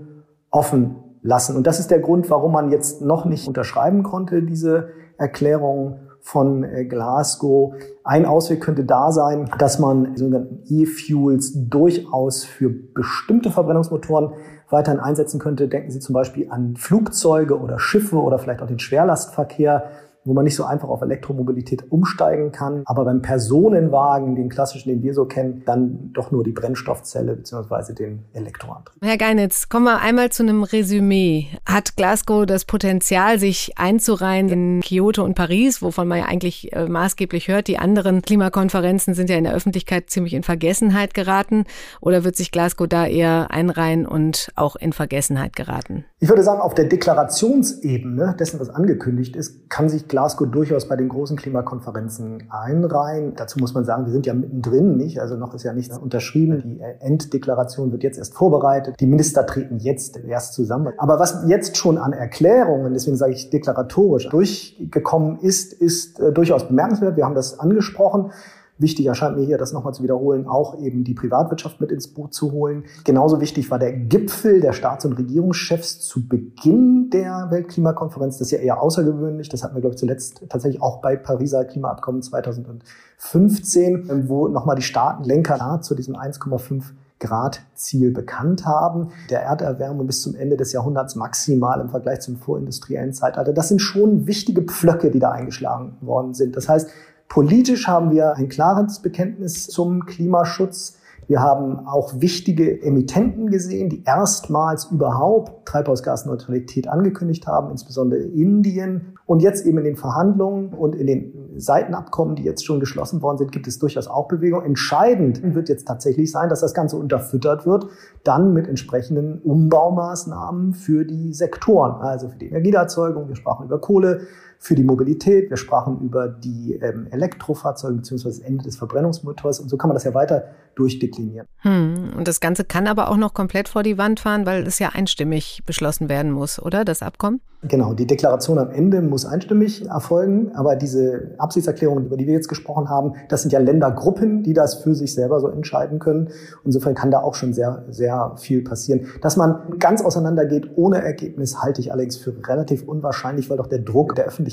offen 0.51 0.97
lassen. 1.23 1.55
Und 1.55 1.67
das 1.67 1.81
ist 1.81 1.91
der 1.91 2.01
Grund, 2.01 2.31
warum 2.31 2.53
man 2.53 2.71
jetzt 2.71 3.03
noch 3.03 3.27
nicht 3.27 3.47
unterschreiben 3.47 4.03
konnte, 4.03 4.43
diese 4.43 4.89
Erklärung 5.19 6.01
von 6.29 6.63
äh, 6.63 6.85
Glasgow. 6.85 7.75
Ein 8.05 8.27
Ausweg 8.27 8.61
könnte 8.61 8.85
da 8.85 9.13
sein, 9.13 9.51
dass 9.59 9.79
man 9.79 10.15
sogenannten 10.15 10.63
E-Fuels 10.69 11.53
durchaus 11.55 12.45
für 12.45 12.69
bestimmte 12.69 13.51
Verbrennungsmotoren 13.51 14.35
weiterhin 14.69 15.01
einsetzen 15.01 15.41
könnte. 15.41 15.69
Denken 15.69 15.91
Sie 15.91 16.01
zum 16.01 16.13
Beispiel 16.13 16.51
an 16.51 16.77
Flugzeuge 16.77 17.59
oder 17.59 17.79
Schiffe 17.79 18.17
oder 18.17 18.39
vielleicht 18.39 18.61
auch 18.61 18.67
den 18.67 18.79
Schwerlastverkehr 18.79 19.85
wo 20.29 20.35
man 20.35 20.45
nicht 20.45 20.57
so 20.57 20.65
einfach 20.65 20.89
auf 20.89 21.01
Elektromobilität 21.01 21.91
umsteigen 21.91 22.53
kann. 22.53 22.83
Aber 22.85 23.07
beim 23.07 23.23
Personenwagen, 23.23 24.37
den 24.37 24.51
klassischen, 24.51 24.91
den 24.91 25.03
wir 25.03 25.15
so 25.15 25.25
kennen, 25.25 25.63
dann 25.65 26.11
doch 26.13 26.31
nur 26.31 26.45
die 26.45 26.53
Brennstoffzelle 26.53 27.35
bzw. 27.35 27.95
den 27.95 28.25
Elektroantrieb. 28.35 29.03
Herr 29.03 29.17
Geinitz, 29.17 29.71
kommen 29.71 29.87
wir 29.87 30.01
einmal 30.01 30.31
zu 30.31 30.43
einem 30.43 30.65
Resümee. 30.65 31.47
Hat 31.65 31.97
Glasgow 31.97 32.45
das 32.45 32.67
Potenzial, 32.67 33.39
sich 33.39 33.73
einzureihen 33.79 34.51
in 34.51 34.81
Kyoto 34.83 35.25
und 35.25 35.35
Paris, 35.35 35.81
wovon 35.81 36.07
man 36.07 36.19
ja 36.19 36.25
eigentlich 36.27 36.75
äh, 36.75 36.87
maßgeblich 36.87 37.49
hört? 37.49 37.67
Die 37.67 37.79
anderen 37.79 38.21
Klimakonferenzen 38.21 39.15
sind 39.15 39.31
ja 39.31 39.37
in 39.37 39.45
der 39.45 39.55
Öffentlichkeit 39.55 40.11
ziemlich 40.11 40.35
in 40.35 40.43
Vergessenheit 40.43 41.15
geraten. 41.15 41.65
Oder 42.03 42.25
wird 42.25 42.37
sich 42.37 42.53
Glasgow 42.53 42.87
da 42.87 43.07
eher 43.07 43.51
einreihen 43.51 44.07
und 44.07 44.53
auch 44.57 44.77
in 44.77 44.93
Vergessenheit 44.93 45.57
geraten? 45.57 46.05
Ich 46.21 46.29
würde 46.29 46.43
sagen, 46.43 46.61
auf 46.61 46.75
der 46.75 46.87
Deklarationsebene 46.87 48.35
dessen, 48.37 48.59
was 48.59 48.71
angekündigt 48.71 49.37
ist, 49.37 49.71
kann 49.71 49.89
sich 49.89 50.09
Glasgow 50.09 50.51
durchaus 50.51 50.89
bei 50.89 50.97
den 50.97 51.09
großen 51.09 51.37
Klimakonferenzen 51.37 52.49
einreihen. 52.51 53.37
Dazu 53.37 53.61
muss 53.61 53.73
man 53.73 53.85
sagen, 53.85 54.05
wir 54.05 54.11
sind 54.11 54.27
ja 54.27 54.35
mittendrin, 54.35 54.97
nicht? 54.97 55.21
Also 55.21 55.37
noch 55.37 55.55
ist 55.55 55.63
ja 55.63 55.73
nichts 55.73 55.97
unterschrieben. 55.97 56.61
Die 56.65 56.81
Enddeklaration 56.99 57.93
wird 57.93 58.03
jetzt 58.03 58.19
erst 58.19 58.35
vorbereitet. 58.35 58.97
Die 58.99 59.07
Minister 59.07 59.47
treten 59.47 59.79
jetzt 59.79 60.17
erst 60.17 60.55
zusammen. 60.55 60.93
Aber 60.99 61.21
was 61.21 61.45
jetzt 61.47 61.77
schon 61.77 61.99
an 61.99 62.13
Erklärungen, 62.13 62.95
deswegen 62.95 63.17
sage 63.17 63.35
ich 63.35 63.51
deklaratorisch, 63.51 64.29
durchgekommen 64.29 65.39
ist, 65.39 65.73
ist 65.73 66.19
äh, 66.19 66.33
durchaus 66.33 66.67
bemerkenswert. 66.67 67.17
Wir 67.17 67.27
haben 67.27 67.37
das 67.37 67.61
angesprochen. 67.61 68.33
Wichtig 68.79 69.07
erscheint 69.07 69.37
mir 69.37 69.45
hier, 69.45 69.59
das 69.59 69.73
nochmal 69.73 69.93
zu 69.93 70.05
wiederholen, 70.05 70.47
auch 70.47 70.79
eben 70.79 71.03
die 71.03 71.15
Privatwirtschaft 71.15 71.81
mit 71.81 71.91
ins 71.91 72.09
Boot 72.09 72.33
zu 72.33 72.53
holen. 72.53 72.85
Genauso 73.05 73.41
wichtig 73.41 73.71
war 73.71 73.79
der 73.79 73.93
Gipfel 73.93 74.61
der 74.61 74.73
Staats- 74.73 75.05
und 75.05 75.15
Regierungschefs 75.15 76.01
zu 76.01 76.29
Beginn 76.29 77.11
der 77.11 77.49
Weltklimakonferenz. 77.51 78.39
Das 78.39 78.49
ist 78.49 78.53
ja 78.53 78.59
eher 78.59 78.81
außergewöhnlich. 78.81 79.49
Das 79.49 79.65
hatten 79.65 79.75
wir, 79.75 79.81
glaube 79.81 79.95
ich, 79.95 79.99
zuletzt 79.99 80.43
tatsächlich 80.49 80.81
auch 80.81 81.01
bei 81.01 81.17
Pariser 81.17 81.65
Klimaabkommen 81.65 82.23
2015, 82.23 84.29
wo 84.29 84.49
nochmal 84.49 84.77
die 84.77 84.83
Staatenlenker 84.83 85.81
zu 85.83 85.97
diesem 85.97 86.15
1,5 86.15 86.85
Grad 87.21 87.63
Ziel 87.75 88.13
bekannt 88.13 88.65
haben. 88.65 89.09
Der 89.31 89.43
Erderwärmung 89.43 90.07
bis 90.07 90.23
zum 90.23 90.37
Ende 90.37 90.57
des 90.57 90.73
Jahrhunderts 90.73 91.17
maximal 91.17 91.81
im 91.81 91.89
Vergleich 91.89 92.21
zum 92.21 92.37
vorindustriellen 92.37 93.13
Zeitalter. 93.13 93.53
Das 93.53 93.69
sind 93.69 93.81
schon 93.81 94.27
wichtige 94.27 94.63
Pflöcke, 94.63 95.11
die 95.11 95.19
da 95.19 95.33
eingeschlagen 95.33 95.97
worden 96.01 96.35
sind. 96.35 96.57
Das 96.57 96.69
heißt, 96.69 96.91
Politisch 97.29 97.87
haben 97.87 98.11
wir 98.11 98.37
ein 98.37 98.49
klares 98.49 99.01
Bekenntnis 99.01 99.67
zum 99.67 100.07
Klimaschutz. 100.07 100.99
Wir 101.27 101.41
haben 101.41 101.87
auch 101.87 102.23
wichtige 102.23 102.81
Emittenten 102.81 103.51
gesehen, 103.51 103.91
die 103.91 104.03
erstmals 104.05 104.87
überhaupt 104.87 105.67
Treibhausgasneutralität 105.67 106.89
angekündigt 106.89 107.47
haben, 107.47 107.71
insbesondere 107.71 108.23
Indien. 108.23 109.19
Und 109.27 109.43
jetzt 109.43 109.67
eben 109.67 109.77
in 109.77 109.85
den 109.85 109.97
Verhandlungen 109.97 110.73
und 110.73 110.95
in 110.95 111.07
den 111.07 111.35
Seitenabkommen, 111.59 112.35
die 112.35 112.45
jetzt 112.45 112.65
schon 112.65 112.81
geschlossen 112.81 113.21
worden 113.21 113.37
sind, 113.37 113.53
gibt 113.53 113.67
es 113.67 113.79
durchaus 113.79 114.09
auch 114.09 114.27
Bewegung. 114.27 114.65
Entscheidend 114.65 115.55
wird 115.55 115.69
jetzt 115.69 115.87
tatsächlich 115.87 116.33
sein, 116.33 116.49
dass 116.49 116.61
das 116.61 116.73
Ganze 116.73 116.97
unterfüttert 116.97 117.67
wird, 117.67 117.89
dann 118.25 118.55
mit 118.55 118.67
entsprechenden 118.67 119.43
Umbaumaßnahmen 119.43 120.73
für 120.73 121.05
die 121.05 121.35
Sektoren, 121.35 122.01
also 122.01 122.31
für 122.31 122.39
die 122.39 122.47
Energieerzeugung. 122.47 123.29
Wir 123.29 123.37
sprachen 123.37 123.67
über 123.67 123.79
Kohle, 123.79 124.23
für 124.59 124.75
die 124.75 124.85
Mobilität. 124.85 125.51
Wir 125.51 125.57
sprachen 125.57 126.01
über 126.01 126.29
die 126.29 126.75
ähm, 126.75 127.07
Elektrofahrzeuge 127.11 127.97
bzw. 127.97 128.25
das 128.25 128.39
Ende 128.41 128.65
des 128.65 128.77
Verbrennungsmotors 128.77 129.61
und 129.61 129.69
so 129.69 129.77
kann 129.77 129.89
man 129.89 129.95
das 129.95 130.05
ja 130.05 130.15
weiter 130.15 130.49
durchdeklinieren. 130.75 131.47
Hm. 131.59 132.11
Und 132.17 132.29
das 132.29 132.41
Ganze 132.41 132.65
kann 132.65 132.87
aber 132.87 133.11
auch 133.11 133.17
noch 133.17 133.35
komplett 133.35 133.69
vor 133.69 133.83
die 133.83 133.99
Wand 133.99 134.21
fahren, 134.21 134.47
weil 134.47 134.67
es 134.67 134.79
ja 134.79 134.91
einstimmig 134.91 135.63
beschlossen 135.67 136.09
werden 136.09 136.31
muss, 136.31 136.61
oder 136.61 136.85
das 136.85 137.03
Abkommen? 137.03 137.41
Genau, 137.63 137.93
die 137.93 138.07
Deklaration 138.07 138.57
am 138.59 138.71
Ende 138.71 139.03
muss 139.03 139.27
einstimmig 139.27 139.87
erfolgen, 139.87 140.53
aber 140.55 140.77
diese 140.77 141.35
Absichtserklärungen, 141.39 142.07
über 142.07 142.17
die 142.17 142.29
wir 142.29 142.35
jetzt 142.35 142.47
gesprochen 142.47 142.89
haben, 142.89 143.15
das 143.29 143.43
sind 143.43 143.53
ja 143.53 143.59
Ländergruppen, 143.59 144.45
die 144.45 144.53
das 144.53 144.77
für 144.77 144.95
sich 144.95 145.13
selber 145.13 145.41
so 145.41 145.49
entscheiden 145.49 145.99
können. 145.99 146.29
Insofern 146.65 146.95
kann 146.95 147.11
da 147.11 147.21
auch 147.21 147.35
schon 147.35 147.53
sehr, 147.53 147.85
sehr 147.91 148.35
viel 148.37 148.63
passieren. 148.63 149.07
Dass 149.23 149.37
man 149.37 149.77
ganz 149.81 150.03
auseinandergeht 150.03 150.71
ohne 150.77 151.03
Ergebnis, 151.03 151.61
halte 151.61 151.81
ich 151.81 151.91
allerdings 151.91 152.17
für 152.17 152.33
relativ 152.47 152.85
unwahrscheinlich, 152.87 153.51
weil 153.51 153.57
doch 153.57 153.67
der 153.67 153.81
Druck 153.81 154.15
der 154.15 154.27
Öffentlichkeit 154.27 154.48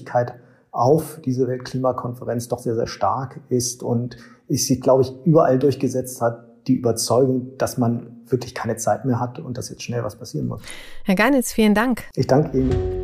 auf 0.71 1.21
diese 1.23 1.47
Weltklimakonferenz 1.47 2.49
doch 2.49 2.59
sehr, 2.59 2.75
sehr 2.75 2.87
stark 2.87 3.39
ist 3.49 3.81
und 3.81 4.17
es 4.47 4.67
sich, 4.67 4.81
glaube 4.81 5.03
ich, 5.03 5.13
überall 5.23 5.57
durchgesetzt 5.57 6.21
hat, 6.21 6.45
die 6.67 6.75
Überzeugung, 6.75 7.57
dass 7.57 7.77
man 7.77 8.17
wirklich 8.27 8.53
keine 8.53 8.75
Zeit 8.75 9.05
mehr 9.05 9.19
hat 9.19 9.39
und 9.39 9.57
dass 9.57 9.69
jetzt 9.69 9.83
schnell 9.83 10.03
was 10.03 10.15
passieren 10.17 10.47
muss. 10.47 10.61
Herr 11.03 11.15
Geinitz, 11.15 11.53
vielen 11.53 11.75
Dank. 11.75 12.03
Ich 12.15 12.27
danke 12.27 12.57
Ihnen. 12.57 12.94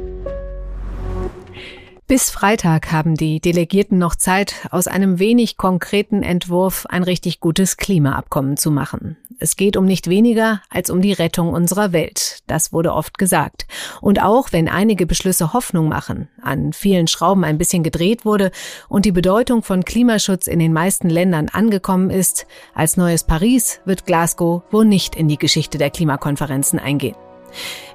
Bis 2.11 2.29
Freitag 2.29 2.91
haben 2.91 3.15
die 3.15 3.39
Delegierten 3.39 3.97
noch 3.97 4.15
Zeit, 4.15 4.67
aus 4.69 4.87
einem 4.87 5.17
wenig 5.17 5.55
konkreten 5.55 6.23
Entwurf 6.23 6.85
ein 6.89 7.03
richtig 7.03 7.39
gutes 7.39 7.77
Klimaabkommen 7.77 8.57
zu 8.57 8.69
machen. 8.69 9.15
Es 9.39 9.55
geht 9.55 9.77
um 9.77 9.85
nicht 9.85 10.09
weniger 10.09 10.61
als 10.69 10.89
um 10.89 11.01
die 11.01 11.13
Rettung 11.13 11.53
unserer 11.53 11.93
Welt. 11.93 12.39
Das 12.47 12.73
wurde 12.73 12.91
oft 12.91 13.17
gesagt. 13.17 13.65
Und 14.01 14.21
auch 14.21 14.51
wenn 14.51 14.67
einige 14.67 15.05
Beschlüsse 15.05 15.53
Hoffnung 15.53 15.87
machen, 15.87 16.27
an 16.41 16.73
vielen 16.73 17.07
Schrauben 17.07 17.45
ein 17.45 17.57
bisschen 17.57 17.81
gedreht 17.81 18.25
wurde 18.25 18.51
und 18.89 19.05
die 19.05 19.13
Bedeutung 19.13 19.63
von 19.63 19.85
Klimaschutz 19.85 20.47
in 20.47 20.59
den 20.59 20.73
meisten 20.73 21.09
Ländern 21.09 21.47
angekommen 21.47 22.09
ist, 22.09 22.45
als 22.75 22.97
neues 22.97 23.23
Paris 23.23 23.79
wird 23.85 24.05
Glasgow 24.05 24.63
wohl 24.69 24.83
nicht 24.83 25.15
in 25.15 25.29
die 25.29 25.37
Geschichte 25.37 25.77
der 25.77 25.91
Klimakonferenzen 25.91 26.77
eingehen. 26.77 27.15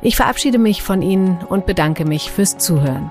Ich 0.00 0.16
verabschiede 0.16 0.56
mich 0.56 0.82
von 0.82 1.02
Ihnen 1.02 1.36
und 1.50 1.66
bedanke 1.66 2.06
mich 2.06 2.30
fürs 2.30 2.56
Zuhören. 2.56 3.10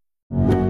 you. 0.31 0.60